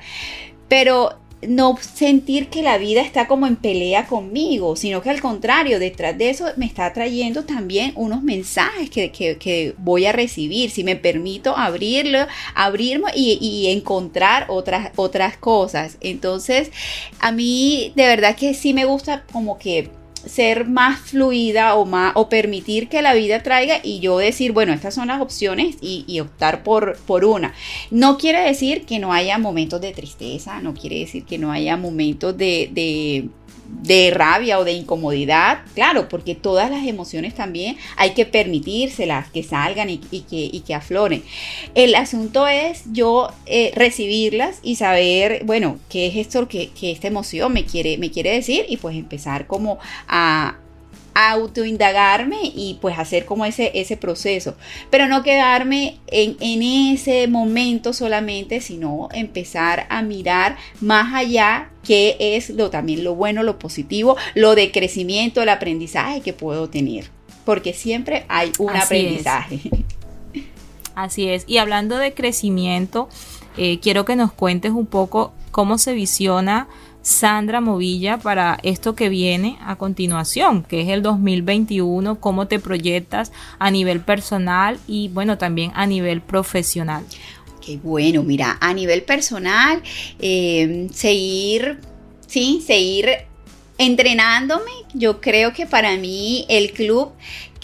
[0.68, 5.78] Pero no sentir que la vida está como en pelea conmigo, sino que al contrario,
[5.78, 10.96] detrás de eso me está trayendo también unos mensajes que, voy a recibir, si me
[10.96, 15.96] permito abrirlo, abrirme y, y, encontrar otras, otras cosas.
[16.00, 16.70] Entonces,
[17.20, 19.90] a mí de verdad que sí me gusta como que
[20.26, 24.72] ser más fluida o, más, o permitir que la vida traiga y yo decir, bueno,
[24.72, 27.54] estas son las opciones y, optar por, por una.
[27.90, 31.76] No quiere decir que no haya momentos de tristeza, no quiere decir que no haya
[31.76, 33.28] momentos de de
[34.12, 39.90] rabia o de incomodidad, claro, porque todas las emociones también hay que permitírselas que salgan
[39.90, 41.22] y, que, que, afloren.
[41.74, 47.08] El asunto es yo eh, recibirlas y saber, bueno, qué es esto que, que, esta
[47.08, 50.58] emoción me quiere, me quiere decir y pues empezar como a,
[51.16, 54.56] autoindagarme y pues hacer como ese, ese proceso,
[54.90, 62.16] pero no quedarme en, en, ese momento solamente, sino empezar a mirar más allá qué
[62.18, 67.10] es lo también lo bueno, lo positivo, lo de crecimiento, el aprendizaje que puedo tener,
[67.44, 69.60] porque siempre hay un aprendizaje.
[70.94, 73.08] Así es, y hablando de crecimiento,
[73.56, 76.68] eh, quiero que nos cuentes un poco cómo se visiona
[77.04, 83.30] Sandra Movilla para esto que viene a continuación, que es el 2021, cómo te proyectas
[83.58, 87.04] a nivel personal y bueno, también a nivel profesional.
[87.64, 89.82] Qué bueno, mira, a nivel personal,
[90.18, 91.78] eh, seguir,
[92.26, 93.08] sí, seguir
[93.78, 94.70] entrenándome.
[94.92, 97.12] Yo creo que para mí el club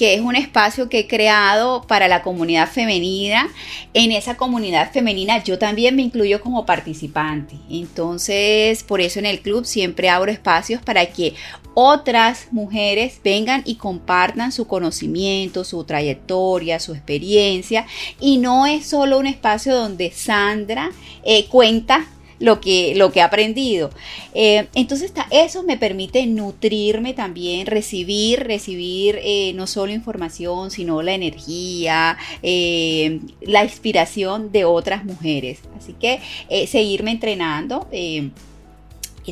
[0.01, 3.51] que es un espacio que he creado para la comunidad femenina.
[3.92, 7.57] En esa comunidad femenina yo también me incluyo como participante.
[7.68, 11.35] Entonces, por eso en el club siempre abro espacios para que
[11.75, 17.87] otras mujeres vengan y compartan su conocimiento, su trayectoria, su experiencia.
[18.18, 20.92] Y no es solo un espacio donde Sandra
[21.25, 22.07] eh, cuenta
[22.40, 23.90] lo que, lo que he aprendido.
[24.35, 31.12] Eh, entonces eso me permite nutrirme también, recibir, recibir eh, no solo información, sino la
[31.12, 35.61] energía, eh, la inspiración de otras mujeres.
[35.79, 36.20] Así que
[36.66, 37.87] seguirme entrenando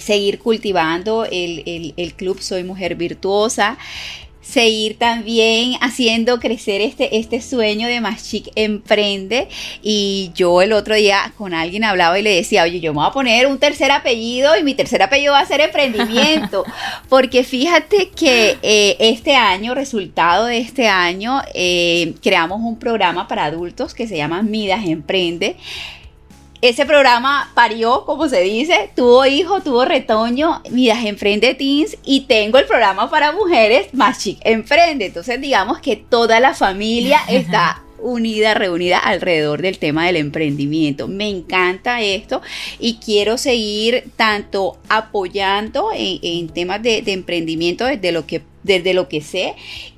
[0.01, 3.77] seguir cultivando el, el, club Soy Mujer Virtuosa
[4.49, 9.49] seguir también haciendo crecer este, este sueño de Más Chic Emprende.
[9.83, 13.09] Y yo el otro día con alguien hablaba y le decía, oye, yo me voy
[13.09, 16.65] a poner un tercer apellido y mi tercer apellido va a ser emprendimiento.
[17.09, 23.45] Porque fíjate que eh, este año, resultado de este año, eh, creamos un programa para
[23.45, 25.57] adultos que se llama Midas Emprende
[26.61, 32.59] ese programa parió, como se dice, tuvo hijo, tuvo retoño, Midas Emprende Teens y tengo
[32.59, 35.07] el programa para mujeres Más Chic Emprende.
[35.07, 41.09] Entonces digamos que toda la familia está unida, reunida alrededor del tema del emprendimiento.
[41.09, 42.43] Me encanta esto
[42.79, 49.09] y quiero seguir tanto apoyando en, temas de, de emprendimiento desde lo que desde lo
[49.09, 49.55] que sé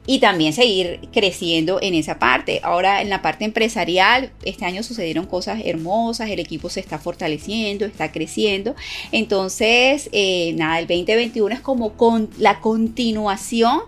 [0.06, 2.60] y también seguir creciendo en esa parte.
[2.62, 7.84] Ahora en la parte empresarial, este año sucedieron cosas hermosas, el equipo se está fortaleciendo,
[7.84, 8.74] está creciendo.
[9.12, 13.82] Entonces, eh, nada, el 2021 es como con la continuación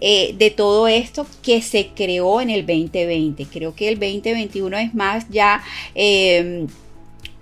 [0.00, 3.46] eh, de todo esto que se creó en el 2020.
[3.46, 5.62] Creo que el 2021 es más ya
[5.94, 6.66] eh,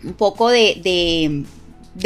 [0.03, 1.45] un poco de de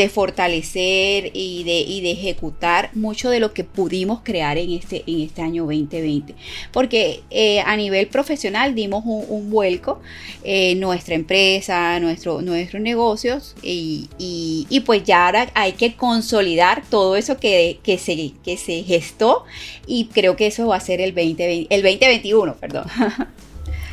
[0.09, 5.20] fortalecer y de, y de, ejecutar mucho de lo que pudimos crear en este, en
[5.20, 6.35] este año 2020.
[6.72, 10.01] Porque eh, a nivel profesional dimos un, vuelco,
[10.42, 17.16] en nuestra empresa, nuestro, nuestros negocios, y, y, pues ya ahora hay que consolidar todo
[17.16, 19.44] eso que, que, se, que se gestó
[19.87, 22.87] y creo que eso va a ser el, 2020, el 2021, perdón.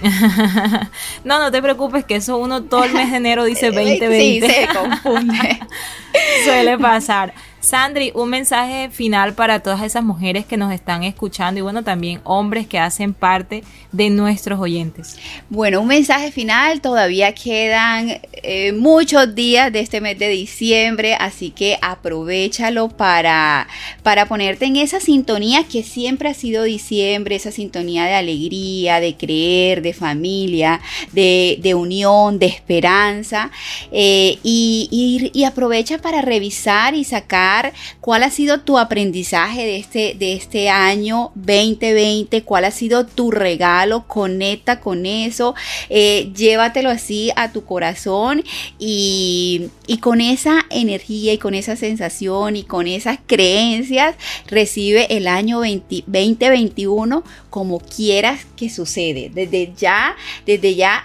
[1.23, 4.13] no, no te preocupes que eso uno todo el mes de enero dice 2020.
[4.23, 5.59] Sí, se confunde.
[6.45, 7.33] Suele pasar.
[7.63, 12.19] Sandri, un mensaje final para todas esas mujeres que nos están escuchando y bueno, también
[12.25, 15.17] hombres que hacen parte de nuestros oyentes.
[15.49, 21.51] Bueno, un mensaje final, todavía quedan eh, muchos días de este mes de diciembre, así
[21.51, 23.69] que aprovechalo para,
[24.03, 29.15] para ponerte en esa sintonía que siempre ha sido diciembre, esa sintonía de alegría, de
[29.15, 30.81] creer, de familia,
[31.13, 33.51] de, unión, de esperanza,
[33.93, 37.52] eh, y aprovecha para revisar y sacar
[38.01, 43.31] cuál ha sido tu aprendizaje de este, de este año 2020, cuál ha sido tu
[43.31, 45.55] regalo, conecta con eso,
[45.89, 48.43] eh, llévatelo así a tu corazón
[48.79, 49.69] y,
[50.01, 54.15] con esa energía y con esa sensación y con esas creencias
[54.47, 59.31] recibe el año 2021 como quieras que sucede.
[59.33, 61.03] Desde ya, desde ya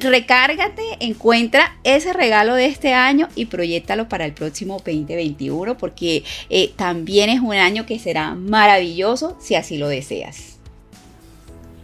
[0.00, 6.72] recárgate, encuentra ese regalo de este año y proyectalo para el próximo 2021 porque eh,
[6.76, 10.58] también es un año que será maravilloso si así lo deseas.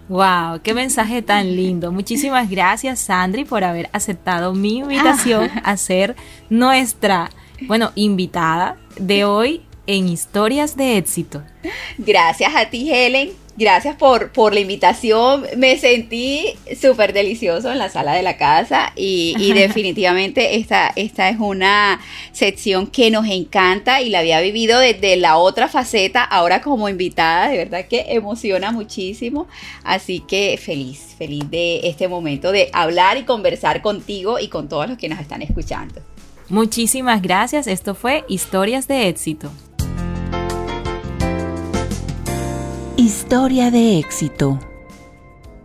[0.09, 1.93] Wow, qué mensaje tan lindo.
[1.93, 5.63] Muchísimas gracias, Sandri, por haber aceptado mi invitación ah.
[5.65, 6.17] a ser
[6.49, 7.31] nuestra,
[7.69, 11.45] bueno, invitada de hoy en Historias de Éxito.
[11.99, 13.31] Gracias a ti, Helen.
[13.57, 15.45] Gracias por, por la invitación.
[15.57, 21.39] Me sentí súper delicioso en la sala de la casa y, definitivamente esta, esta es
[21.39, 22.01] una
[22.33, 27.49] sección que nos encanta y la había vivido desde la otra faceta, ahora como invitada.
[27.49, 29.47] De verdad que emociona muchísimo.
[29.85, 34.89] Así que feliz, feliz de este momento de hablar y conversar contigo y con todos
[34.89, 36.01] los que nos están escuchando.
[36.49, 37.67] Muchísimas gracias.
[37.67, 39.51] Esto fue Historias de éxito.
[43.01, 44.59] Historia de éxito.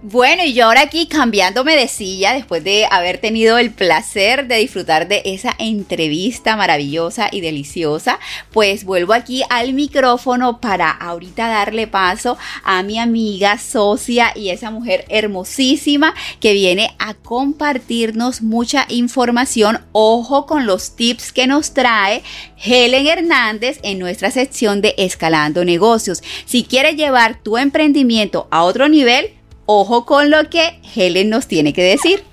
[0.07, 4.57] Bueno, y yo ahora aquí cambiándome de silla después de haber tenido el placer de
[4.57, 8.19] disfrutar de esa entrevista maravillosa y deliciosa,
[8.51, 14.69] pues vuelvo aquí al micrófono para ahorita darle paso a mi amiga, socia y esa
[14.69, 19.79] mujer hermosísima que viene a compartirnos mucha información.
[19.91, 22.21] Ojo con los tips que nos trae
[22.63, 26.21] Helen Hernández en nuestra sección de Escalando Negocios.
[26.45, 29.34] Si quieres llevar tu emprendimiento a otro nivel,
[29.65, 32.23] ojo con lo que Helen nos tiene que decir.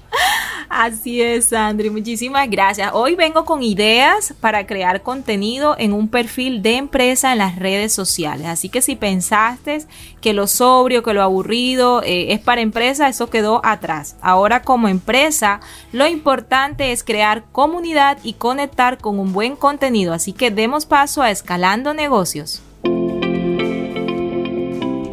[0.74, 1.90] Así es, Sandri.
[1.90, 2.92] Muchísimas gracias.
[2.94, 7.92] Hoy vengo con ideas para crear contenido en un perfil de empresa en las redes
[7.92, 8.46] sociales.
[8.46, 9.84] Así que si pensaste
[10.22, 14.16] que lo sobrio, que lo aburrido eh, es para empresa, eso quedó atrás.
[14.22, 15.60] Ahora como empresa,
[15.92, 20.14] lo importante es crear comunidad y conectar con un buen contenido.
[20.14, 22.62] Así que demos paso a Escalando Negocios.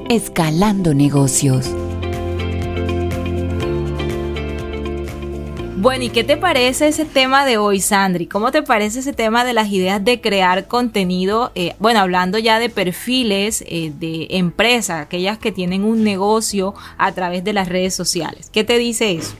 [0.07, 1.69] Escalando Negocios.
[5.81, 8.27] Bueno, ¿y qué te parece ese tema de hoy, Sandri?
[8.27, 11.53] ¿Cómo te parece ese tema de las ideas de crear contenido?
[11.55, 17.13] Eh, bueno, hablando ya de perfiles eh, de empresas, aquellas que tienen un negocio a
[17.13, 18.49] través de las redes sociales.
[18.51, 19.35] ¿Qué te dice eso?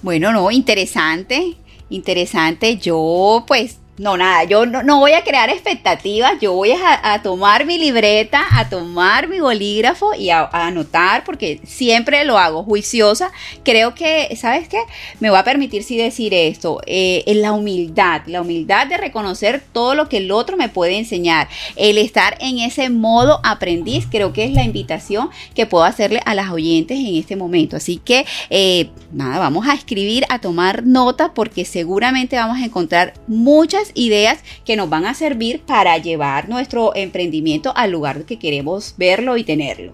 [0.00, 1.58] Bueno, no, interesante,
[1.90, 2.78] interesante.
[2.78, 7.78] Yo pues no, nada, yo no, voy a crear expectativas, yo voy a, tomar mi
[7.78, 13.32] libreta, a tomar mi bolígrafo y a, anotar, porque siempre lo hago juiciosa.
[13.62, 14.80] Creo que, ¿sabes qué?
[15.18, 19.62] Me va a permitir sí decir esto, eh, en la humildad, la humildad de reconocer
[19.72, 24.34] todo lo que el otro me puede enseñar, el estar en ese modo aprendiz, creo
[24.34, 27.76] que es la invitación que puedo hacerle a las oyentes en este momento.
[27.76, 33.14] Así que, eh, nada, vamos a escribir, a tomar nota, porque seguramente vamos a encontrar
[33.26, 38.94] muchas ideas que nos van a servir para llevar nuestro emprendimiento al lugar que queremos
[38.96, 39.92] verlo y tenerlo.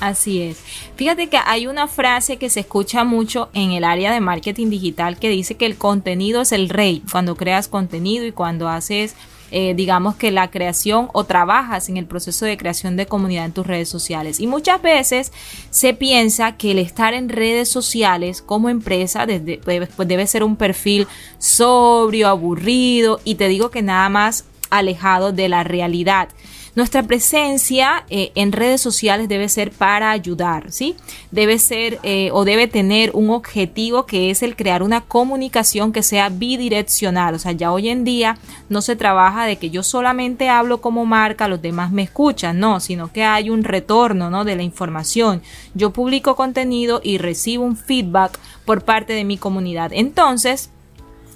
[0.00, 0.62] Así es.
[0.96, 5.18] Fíjate que hay una frase que se escucha mucho en el área de marketing digital
[5.18, 7.02] que dice que el contenido es el rey.
[7.12, 9.14] Cuando creas contenido y cuando haces
[9.50, 13.52] eh, digamos que la creación o trabajas en el proceso de creación de comunidad en
[13.52, 14.40] tus redes sociales.
[14.40, 15.32] Y muchas veces
[15.70, 20.56] se piensa que el estar en redes sociales como empresa desde, pues debe ser un
[20.56, 21.06] perfil
[21.38, 26.28] sobrio, aburrido y te digo que nada más alejado de la realidad.
[26.74, 30.94] Nuestra presencia eh, en redes sociales debe ser para ayudar, ¿sí?
[31.30, 36.02] Debe ser eh, o debe tener un objetivo que es el crear una comunicación que
[36.02, 37.34] sea bidireccional.
[37.34, 41.06] O sea, ya hoy en día no se trabaja de que yo solamente hablo como
[41.06, 44.44] marca, los demás me escuchan, no, sino que hay un retorno, ¿no?
[44.44, 45.42] De la información.
[45.74, 49.90] Yo publico contenido y recibo un feedback por parte de mi comunidad.
[49.92, 50.70] Entonces,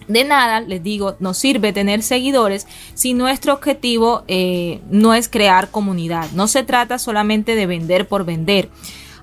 [0.09, 5.71] de nada, les digo, nos sirve tener seguidores si nuestro objetivo eh, no es crear
[5.71, 6.31] comunidad.
[6.33, 8.69] No se trata solamente de vender por vender.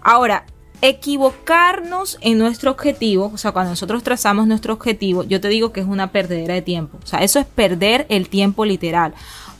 [0.01, 0.45] Ahora,
[0.81, 5.81] equivocarnos en nuestro objetivo, o sea, cuando nosotros trazamos nuestro objetivo, yo te digo que
[5.81, 6.97] es una perdedera de tiempo.
[7.03, 9.13] O sea, eso es perder el tiempo literal.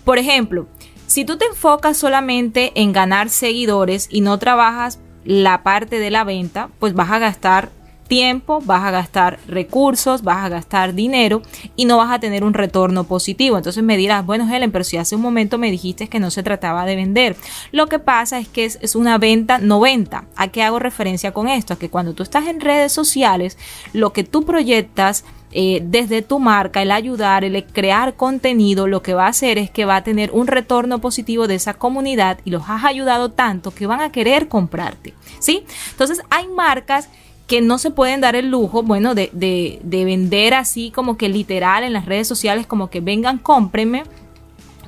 [0.04, 0.68] Por ejemplo,
[1.06, 6.24] si tú te enfocas solamente en ganar seguidores y no trabajas la parte de la
[6.24, 7.72] venta, pues vas a gastar
[8.12, 11.43] tiempo, vas a gastar recursos, vas a gastar dinero
[11.78, 13.55] y no vas a tener un retorno positivo.
[13.55, 16.43] Entonces me dirás, bueno Helen, pero si hace un momento me dijiste que no se
[16.43, 17.38] trataba de vender.
[17.72, 20.26] Lo que pasa es que es, una venta no venta.
[20.36, 21.74] ¿A qué hago referencia con esto?
[21.74, 23.57] A que cuando tú estás en redes sociales,
[23.93, 29.14] lo que tú proyectas eh, desde tu marca, el ayudar, el crear contenido, lo que
[29.14, 32.49] va a hacer es que va a tener un retorno positivo de esa comunidad y
[32.49, 35.14] los has ayudado tanto que van a querer comprarte.
[35.39, 35.64] ¿Sí?
[35.91, 37.07] Entonces hay marcas
[37.52, 41.84] que no se pueden dar el lujo, bueno, de, de, vender así como que literal
[41.84, 44.04] en las redes sociales, como que vengan, cómprenme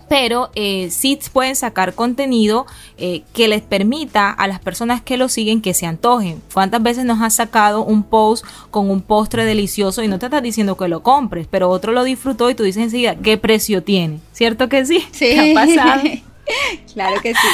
[0.07, 2.65] pero eh, sí pueden sacar contenido
[2.97, 6.41] eh, que les permita a las personas que lo siguen que se antojen.
[6.53, 10.43] ¿Cuántas veces nos has sacado un post con un postre delicioso y no te estás
[10.43, 14.19] diciendo que lo compres, pero otro lo disfrutó y tú dices enseguida qué precio tiene?
[14.31, 15.03] ¿Cierto que sí?
[15.11, 15.35] Sí.
[15.57, 16.03] ha pasado?
[16.93, 17.47] claro que sí.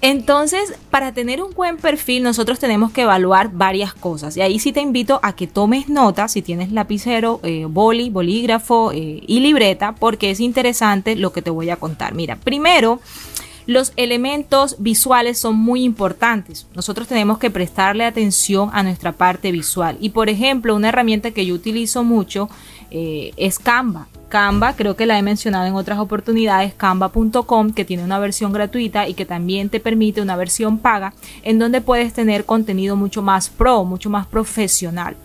[0.00, 4.36] Entonces, para tener un buen perfil, nosotros tenemos que evaluar varias cosas.
[4.36, 8.92] Y ahí sí te invito a que tomes nota, si tienes lapicero, eh, boli, bolígrafo
[8.92, 12.14] eh, y libreta, porque es interesante lo que te voy a contar.
[12.14, 13.00] Mira, primero,
[13.66, 16.68] los elementos visuales son muy importantes.
[16.74, 19.98] Nosotros tenemos que prestarle atención a nuestra parte visual.
[20.00, 22.48] Y por ejemplo, una herramienta que yo utilizo mucho
[22.92, 24.06] eh, es Canva.
[24.28, 29.08] Canva, creo que la he mencionado en otras oportunidades, canva.com, que tiene una versión gratuita
[29.08, 33.48] y que también te permite una versión paga, en donde puedes tener contenido mucho más
[33.48, 35.16] pro, mucho más profesional.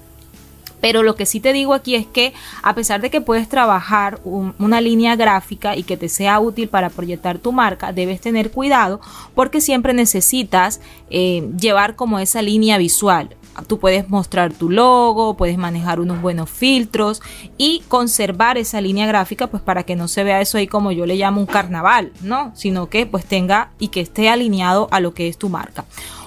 [0.83, 4.19] Pero lo que sí te digo aquí es que a pesar de que puedes trabajar
[4.25, 8.99] una línea gráfica y que te sea útil para proyectar tu marca, debes tener cuidado
[9.33, 13.29] porque siempre necesitas eh, llevar como esa línea visual.
[13.67, 17.21] Tú puedes mostrar tu logo, puedes manejar unos buenos filtros
[17.57, 21.05] y conservar esa línea gráfica pues para que no se vea eso ahí como yo
[21.05, 22.51] le llamo un carnaval, ¿no?
[22.55, 25.85] Sino que pues tenga y que esté alineado a lo que es tu marca.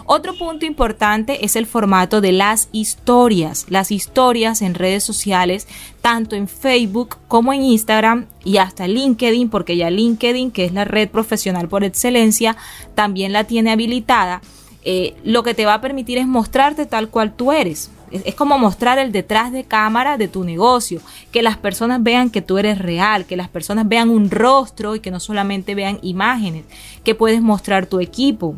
[0.08, 3.66] Otro punto importante es el formato de las historias.
[3.68, 5.66] Las historias en redes sociales,
[6.00, 10.84] tanto en Facebook como en Instagram y hasta LinkedIn, porque ya LinkedIn, que es la
[10.84, 12.56] red profesional por excelencia,
[12.94, 14.42] también la tiene habilitada
[14.88, 17.90] eh, lo que te va a permitir es mostrarte tal cual tú eres.
[18.12, 21.00] Es, como mostrar el detrás de cámara de tu negocio,
[21.32, 25.00] que las personas vean que tú eres real, que las personas vean un rostro y
[25.00, 26.64] que no solamente vean imágenes,
[27.02, 28.54] que puedes mostrar tu equipo,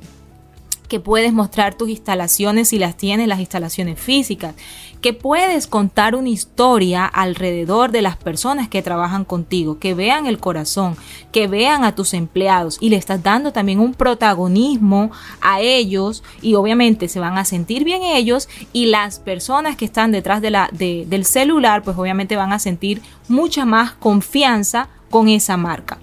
[0.88, 4.54] que puedes mostrar tus instalaciones si las tienes, las instalaciones físicas,
[5.00, 10.38] que puedes contar una historia alrededor de las personas que trabajan contigo, que vean el
[10.38, 10.96] corazón,
[11.30, 16.54] que vean a tus empleados y le estás dando también un protagonismo a ellos y
[16.54, 20.68] obviamente se van a sentir bien ellos y las personas que están detrás de la,
[20.72, 25.98] del celular pues obviamente van a sentir mucha más confianza con esa marca.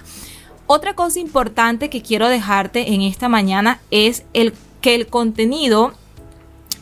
[0.68, 4.54] Otra cosa importante que quiero dejarte en esta mañana es el
[4.86, 5.94] que el contenido,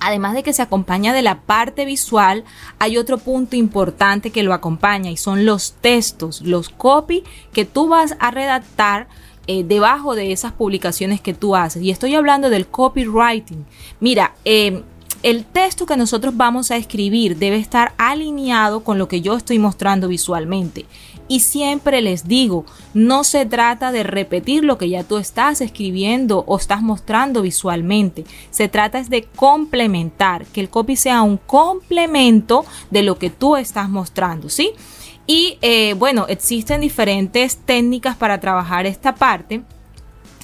[0.02, 2.44] además de que se acompaña de la parte visual,
[2.78, 7.24] hay otro punto importante que lo acompaña y son los textos, los copy
[7.54, 9.08] que tú vas a redactar
[9.48, 11.82] eh, debajo de esas publicaciones que tú haces.
[11.82, 13.66] Y estoy hablando del copywriting.
[14.02, 14.84] Mira, eh,
[15.22, 19.60] el texto que nosotros vamos a escribir debe estar alineado con lo que yo estoy
[19.60, 20.86] mostrando visualmente.
[21.28, 26.44] Y siempre les digo, no se trata de repetir lo que ya tú estás escribiendo
[26.48, 28.26] o estás mostrando visualmente.
[28.52, 33.56] Se trata es de complementar, que el copy sea un complemento de lo que tú
[33.56, 34.72] estás mostrando, ¿sí?
[35.26, 39.62] Y eh, bueno, existen diferentes técnicas para trabajar esta parte.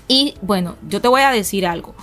[0.07, 1.93] Y bueno, yo te voy a decir algo.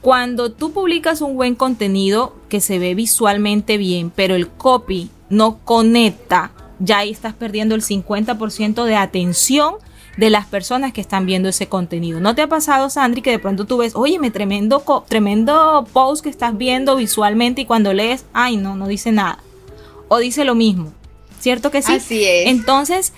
[0.00, 5.58] Cuando tú publicas un buen contenido que se ve visualmente bien, pero el copy no
[5.58, 9.74] conecta ya ahí estás perdiendo el 50% de atención
[10.16, 12.20] de las personas que están viendo ese contenido.
[12.20, 16.22] ¿No te ha pasado, Sandri, que de pronto tú ves, oye, me tremendo, tremendo post
[16.22, 19.38] que estás viendo visualmente y cuando lees, ay, no, no dice nada?
[20.08, 20.92] O dice lo mismo.
[21.38, 21.92] ¿Cierto que sí?
[21.92, 22.48] Así es.
[22.48, 23.12] Entonces,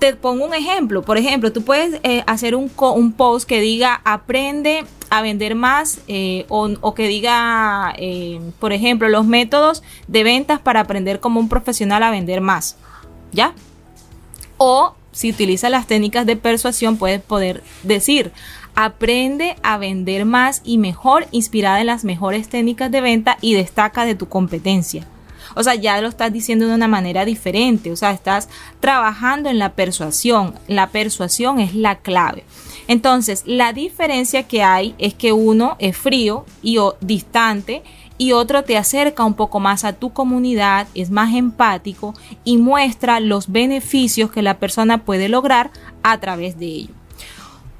[0.00, 1.02] te pongo un ejemplo.
[1.02, 2.70] Por ejemplo, tú puedes eh, hacer un,
[3.12, 9.26] post que diga aprende a vender más eh, o, que diga, eh, por ejemplo, los
[9.26, 12.76] métodos de ventas para aprender como un profesional a vender más.
[13.32, 13.54] ¿Ya?
[14.56, 18.32] O si utiliza las técnicas de persuasión, puedes poder decir,
[18.74, 24.04] aprende a vender más y mejor inspirada en las mejores técnicas de venta y destaca
[24.04, 25.06] de tu competencia.
[25.54, 28.48] O sea, ya lo estás diciendo de una manera diferente, o sea, estás
[28.80, 30.54] trabajando en la persuasión.
[30.66, 32.44] La persuasión es la clave.
[32.88, 37.82] Entonces, la diferencia que hay es que uno es frío y o distante
[38.18, 43.18] y otro te acerca un poco más a tu comunidad, es más empático y muestra
[43.20, 45.70] los beneficios que la persona puede lograr
[46.02, 46.94] a través de ello.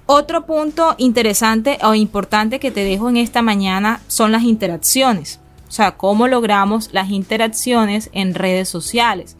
[0.06, 5.39] Otro punto interesante o importante que te dejo en esta mañana son las interacciones.
[5.70, 9.36] O sea, cómo logramos las interacciones en redes sociales.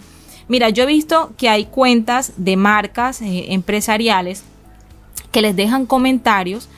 [0.48, 4.44] Mira, yo he visto que hay cuentas de marcas eh, empresariales
[5.32, 6.68] que les dejan comentarios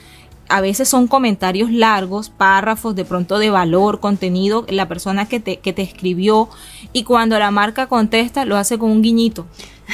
[0.49, 5.57] a veces son comentarios largos, párrafos de pronto de valor, contenido, la persona que te,
[5.57, 6.49] que te escribió
[6.91, 9.47] y cuando la marca contesta lo hace con un guiñito.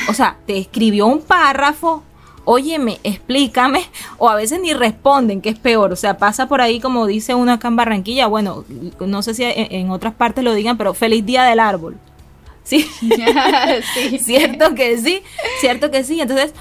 [0.09, 2.03] O sea, te escribió un párrafo,
[2.45, 3.81] óyeme, explícame,
[4.17, 5.91] o a veces ni responden, que es peor.
[5.91, 8.65] O sea, pasa por ahí como dice uno acá en Barranquilla, bueno,
[8.99, 11.97] no sé si en, otras partes lo digan, pero feliz día del árbol.
[12.63, 12.81] ¿Sí?
[13.95, 14.19] sí.
[14.19, 15.23] Cierto que sí,
[15.59, 16.21] cierto que sí.
[16.21, 16.53] Entonces,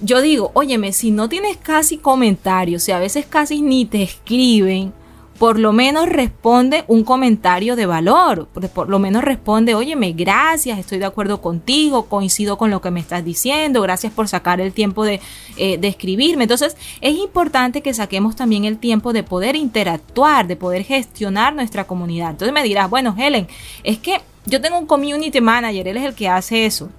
[0.00, 4.92] yo digo, óyeme, si no tienes casi comentarios, si a veces casi ni te escriben,
[5.40, 10.98] por lo menos responde un comentario de valor, por, lo menos responde, óyeme, gracias, estoy
[10.98, 15.02] de acuerdo contigo, coincido con lo que me estás diciendo, gracias por sacar el tiempo
[15.02, 15.18] de,
[15.56, 16.44] eh, de escribirme.
[16.44, 21.86] Entonces, es importante que saquemos también el tiempo de poder interactuar, de poder gestionar nuestra
[21.86, 22.32] comunidad.
[22.32, 23.48] Entonces me dirás, bueno, Helen,
[23.82, 26.90] es que yo tengo un community manager, él es el que hace eso.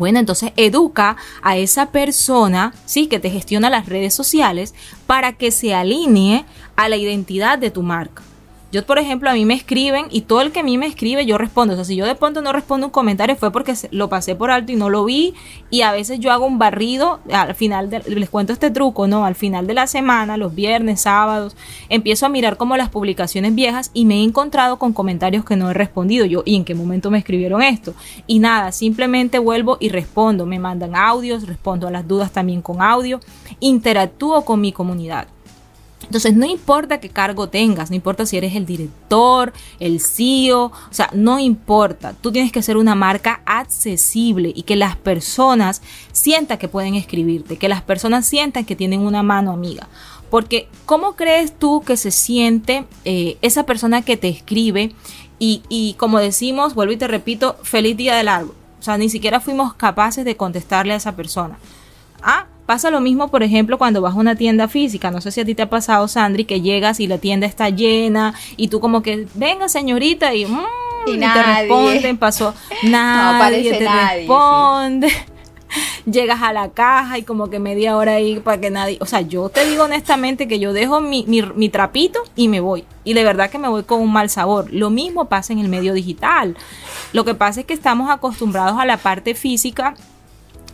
[0.00, 4.74] Bueno, entonces educa a esa persona, sí, que te gestiona las redes sociales
[5.06, 8.22] para que se alinee a la identidad de tu marca.
[8.72, 11.26] Yo, por ejemplo, a mí me escriben y todo el que a mí me escribe,
[11.26, 11.72] yo respondo.
[11.74, 14.52] O sea, si yo de pronto no respondo un comentario fue porque lo pasé por
[14.52, 15.34] alto y no lo vi.
[15.70, 19.24] Y a veces yo hago un barrido, al final, de, les cuento este truco, ¿no?
[19.24, 21.56] Al final de la semana, los viernes, sábados,
[21.88, 25.68] empiezo a mirar como las publicaciones viejas y me he encontrado con comentarios que no
[25.68, 26.24] he respondido.
[26.24, 27.94] Yo, ¿y en qué momento me escribieron esto?
[28.28, 30.46] Y nada, simplemente vuelvo y respondo.
[30.46, 33.18] Me mandan audios, respondo a las dudas también con audio,
[33.58, 35.26] interactúo con mi comunidad.
[36.02, 40.72] Entonces, no importa qué cargo tengas, no importa si eres el director, el CEO, o
[40.90, 42.14] sea, no importa.
[42.20, 45.82] Tú tienes que ser una marca accesible y que las personas
[46.12, 49.88] sientan que pueden escribirte, que las personas sientan que tienen una mano amiga.
[50.30, 54.94] Porque, ¿cómo crees tú que se siente eh, esa persona que te escribe?
[55.38, 58.54] Y, y como decimos, vuelvo y te repito, feliz día del árbol.
[58.78, 61.58] O sea, ni siquiera fuimos capaces de contestarle a esa persona.
[62.22, 65.10] Ah, Pasa lo mismo, por ejemplo, cuando vas a una tienda física.
[65.10, 67.68] No sé si a ti te ha pasado, Sandri, que llegas y la tienda está
[67.68, 70.60] llena y tú como que, venga señorita, y, mm,
[71.08, 72.54] y, te responden, pasó,
[72.84, 75.08] nadie te responde.
[76.06, 78.98] Llegas a la caja y como que media hora ahí para que nadie...
[79.00, 82.60] O sea, yo te digo honestamente que yo dejo mi, mi, mi trapito y me
[82.60, 82.84] voy.
[83.02, 84.72] Y de verdad que me voy con un mal sabor.
[84.72, 86.56] Lo mismo pasa en el medio digital.
[87.12, 89.96] Lo que pasa es que estamos acostumbrados a la parte física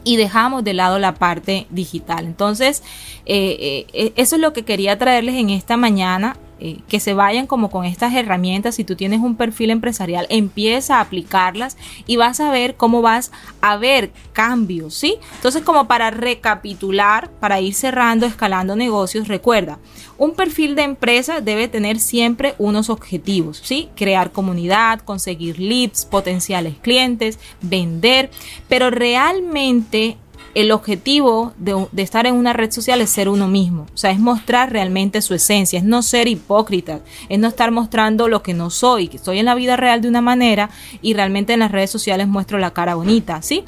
[0.07, 2.25] y dejamos de lado la parte digital.
[2.25, 2.85] Entonces,
[3.27, 6.37] eh, eh, eso es lo que quería traerles en esta mañana.
[6.59, 8.77] Eh, que se vayan como con estas herramientas.
[8.77, 11.77] Si tú tienes un perfil empresarial, empieza a aplicarlas
[12.07, 13.31] y vas a ver cómo vas
[13.61, 15.17] a ver cambios, ¿sí?
[15.35, 19.79] Entonces, como para recapitular, para ir cerrando, escalando negocios, recuerda,
[20.17, 23.91] un perfil de empresa debe tener siempre unos objetivos, ¿sí?
[23.95, 28.31] Crear comunidad, conseguir leads, potenciales clientes, vender,
[28.67, 30.17] pero realmente
[30.57, 34.19] el objetivo de, estar en una red social es ser uno mismo, o sea, es
[34.19, 38.71] mostrar realmente su esencia, es no ser hipócrita, es no estar mostrando lo que no
[38.71, 40.71] soy, que estoy en la vida real de una manera
[41.03, 43.65] y realmente en las redes sociales muestro la cara bonita, ¿sí?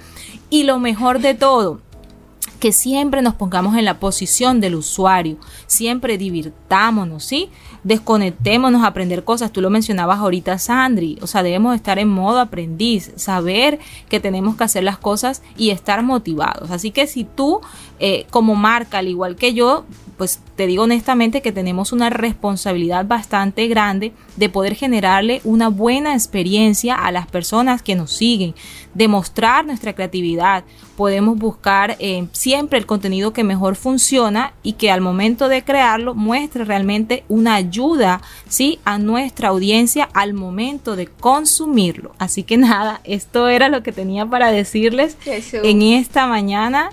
[0.48, 1.82] Y lo mejor de todo,
[2.58, 5.36] que siempre nos pongamos en la posición del usuario,
[5.66, 7.50] siempre divirtámonos, ¿sí?
[7.84, 9.52] desconectémonos a aprender cosas.
[9.52, 11.18] Tú lo mencionabas ahorita, Sandri.
[11.22, 13.78] O sea, debemos estar en modo aprendiz, saber
[14.08, 16.70] que tenemos que hacer las cosas y estar motivados.
[16.70, 17.60] Así que si tú,
[17.98, 19.84] eh, como marca, al igual que yo,
[20.16, 26.14] pues te digo honestamente que tenemos una responsabilidad bastante grande de poder generarle una buena
[26.14, 28.54] experiencia a las personas que nos siguen,
[28.94, 30.64] demostrar nuestra creatividad.
[30.98, 36.16] Podemos buscar eh, siempre el contenido que mejor funciona y que al momento de crearlo
[36.16, 38.80] muestre realmente una ayuda ¿sí?
[38.84, 42.16] a nuestra audiencia al momento de consumirlo.
[42.18, 46.90] Así que nada, esto era lo que tenía para decirles en esta mañana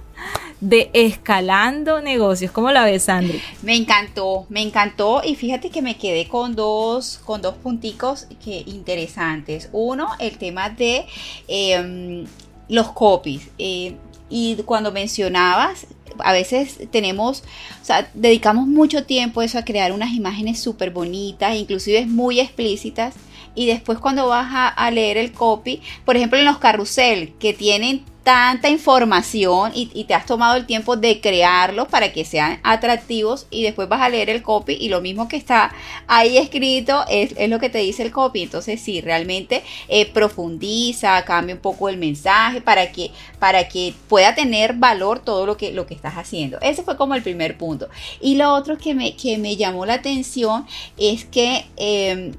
[0.62, 2.51] de Escalando Negocios.
[2.51, 3.41] ¿Cómo la ves, Sandri?
[3.64, 8.64] Me encantó, me encantó y fíjate que me quedé con dos, con dos punticos que
[8.68, 9.70] interesantes.
[9.72, 11.08] Uno, el tema de
[11.47, 12.26] em,
[12.70, 13.49] los copies.
[13.57, 13.95] Eh,
[14.30, 15.88] y cuando mencionabas,
[16.20, 17.43] a veces tenemos,
[17.82, 23.16] o sea, dedicamos mucho tiempo eso a crear unas imágenes súper bonitas, inclusive muy explícitas.
[23.56, 28.03] Y después cuando vas a, leer el copy, por ejemplo en los carrusel que tienen
[28.26, 33.62] tanta información y, te has tomado el tiempo de crearlos para que sean atractivos y
[33.62, 35.72] después vas a leer el copy y lo mismo que está
[36.08, 38.41] ahí escrito es, lo que te dice el copy.
[38.41, 44.34] Entonces sí, realmente eh, profundiza, cambia un poco el mensaje para que, para que pueda
[44.34, 46.60] tener valor todo lo que, lo que estás haciendo.
[46.62, 47.89] Ese fue como el primer punto.
[48.20, 50.66] Y lo otro que me, que me llamó la atención
[50.97, 51.66] es que...
[51.78, 52.32] Em,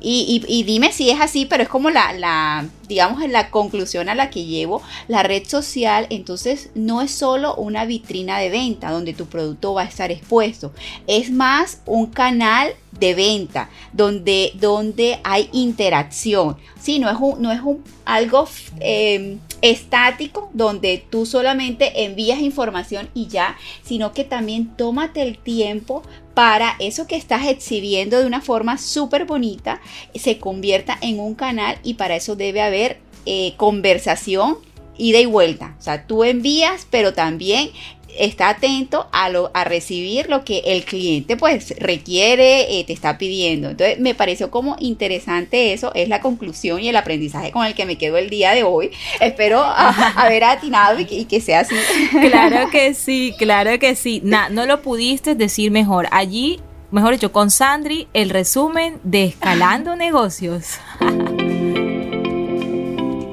[0.00, 4.30] y, dime si es así, pero es como la, la, digamos, la conclusión a la
[4.30, 9.26] que llevo, la red social entonces no es solo una vitrina de venta donde tu
[9.26, 10.72] producto va a estar expuesto,
[11.06, 17.52] es más un canal de venta donde, donde hay interacción, sí, no es, un, no
[17.52, 18.48] es un, algo
[18.80, 19.38] em,
[19.70, 26.02] estático donde tú solamente envías información y ya, sino que también tómate el tiempo
[26.34, 29.80] para eso que estás exhibiendo de una forma súper bonita
[30.14, 34.58] se convierta en un canal y para eso debe haber eh, conversación
[34.98, 35.76] ida y vuelta.
[35.78, 37.70] O sea, tú envías, pero también
[38.18, 43.18] está atento a, lo, a recibir lo que el cliente pues requiere, eh, te está
[43.18, 43.70] pidiendo.
[43.70, 47.86] Entonces me pareció como interesante eso, es la conclusión y el aprendizaje con el que
[47.86, 48.90] me quedo el día de hoy.
[49.20, 49.62] Espero
[50.16, 51.74] haber atinado y que, sea así.
[52.10, 54.22] Claro que sí, claro que sí.
[54.22, 56.08] no lo pudiste decir mejor.
[56.10, 56.60] Allí,
[56.90, 60.78] mejor dicho, con Sandri, el resumen de Escalando Negocios.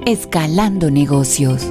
[0.05, 1.67] Escalando Negocios.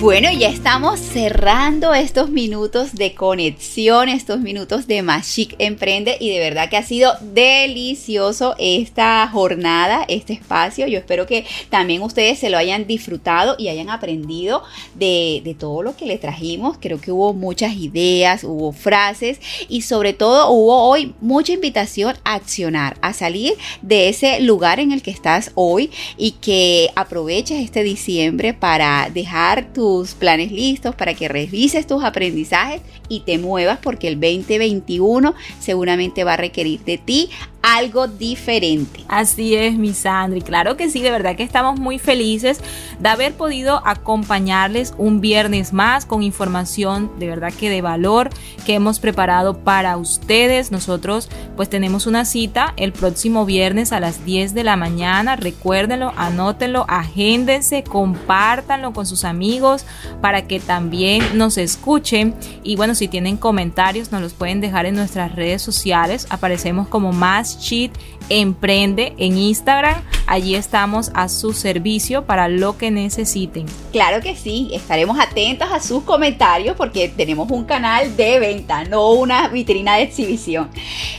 [0.00, 6.40] Bueno, ya estamos cerrando estos minutos de conexión, estos minutos de Más Emprende y de
[6.40, 10.88] verdad que ha sido delicioso esta jornada, este espacio.
[10.88, 14.64] Yo espero que también ustedes se lo hayan disfrutado y hayan aprendido
[14.94, 16.76] de, de todo lo que le trajimos.
[16.80, 19.38] Creo que hubo muchas ideas, hubo frases
[19.68, 24.90] y sobre todo hubo hoy mucha invitación a accionar, a salir de ese lugar en
[24.90, 29.83] el que estás hoy y que aproveches este diciembre para dejar tu
[30.18, 36.34] planes listos, para que revises tus aprendizajes y te muevas porque el 2021 seguramente va
[36.34, 37.30] a requerir de ti
[37.64, 39.02] algo diferente.
[39.08, 40.42] Así es, mi Sandri.
[40.42, 42.60] Claro que sí, de verdad que estamos muy felices
[42.98, 48.28] de haber podido acompañarles un viernes más con información de verdad que de valor
[48.66, 50.72] que hemos preparado para ustedes.
[50.72, 55.36] Nosotros pues tenemos una cita el próximo viernes a las 10 de la mañana.
[55.36, 59.86] Recuérdenlo, anótenlo, agéndense, compártanlo con sus amigos
[60.20, 62.34] para que también nos escuchen.
[62.62, 66.26] Y bueno, si tienen comentarios nos los pueden dejar en nuestras redes sociales.
[66.28, 67.92] Aparecemos como más Cheat
[68.30, 70.02] Emprende en Instagram.
[70.26, 73.66] Allí estamos a su servicio para lo que necesiten.
[73.92, 79.10] Claro que sí, estaremos atentos a sus comentarios porque tenemos un canal de venta, no
[79.10, 80.70] una vitrina de exhibición.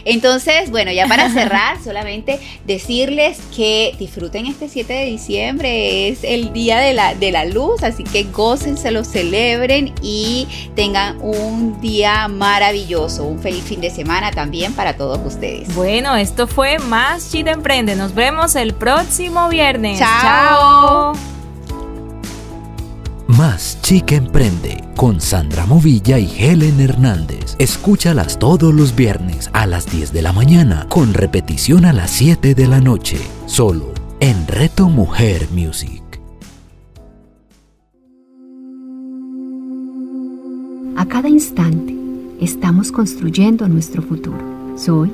[0.06, 6.52] Entonces, bueno, ya para cerrar, solamente decirles que disfruten este 7 de diciembre, es el
[6.52, 11.80] día de la, de la luz, así que gocen, se lo celebren y tengan un
[11.80, 15.74] día maravilloso, un feliz fin de semana también para todos ustedes.
[15.76, 17.96] Bueno, esto fue más Chita Emprende.
[17.96, 20.00] Nos vemos el próximo viernes.
[20.00, 21.14] Chao.
[23.28, 27.56] Más Chica Emprende con Sandra Movilla y Helen Hernández.
[27.60, 32.56] Escúchalas todos los viernes a las 10 de la mañana con repetición a las 7
[32.56, 33.20] de la noche.
[33.46, 36.02] Solo en Reto Mujer Music.
[40.98, 41.96] A cada instante
[42.42, 44.40] estamos construyendo nuestro futuro.
[44.76, 45.14] Soy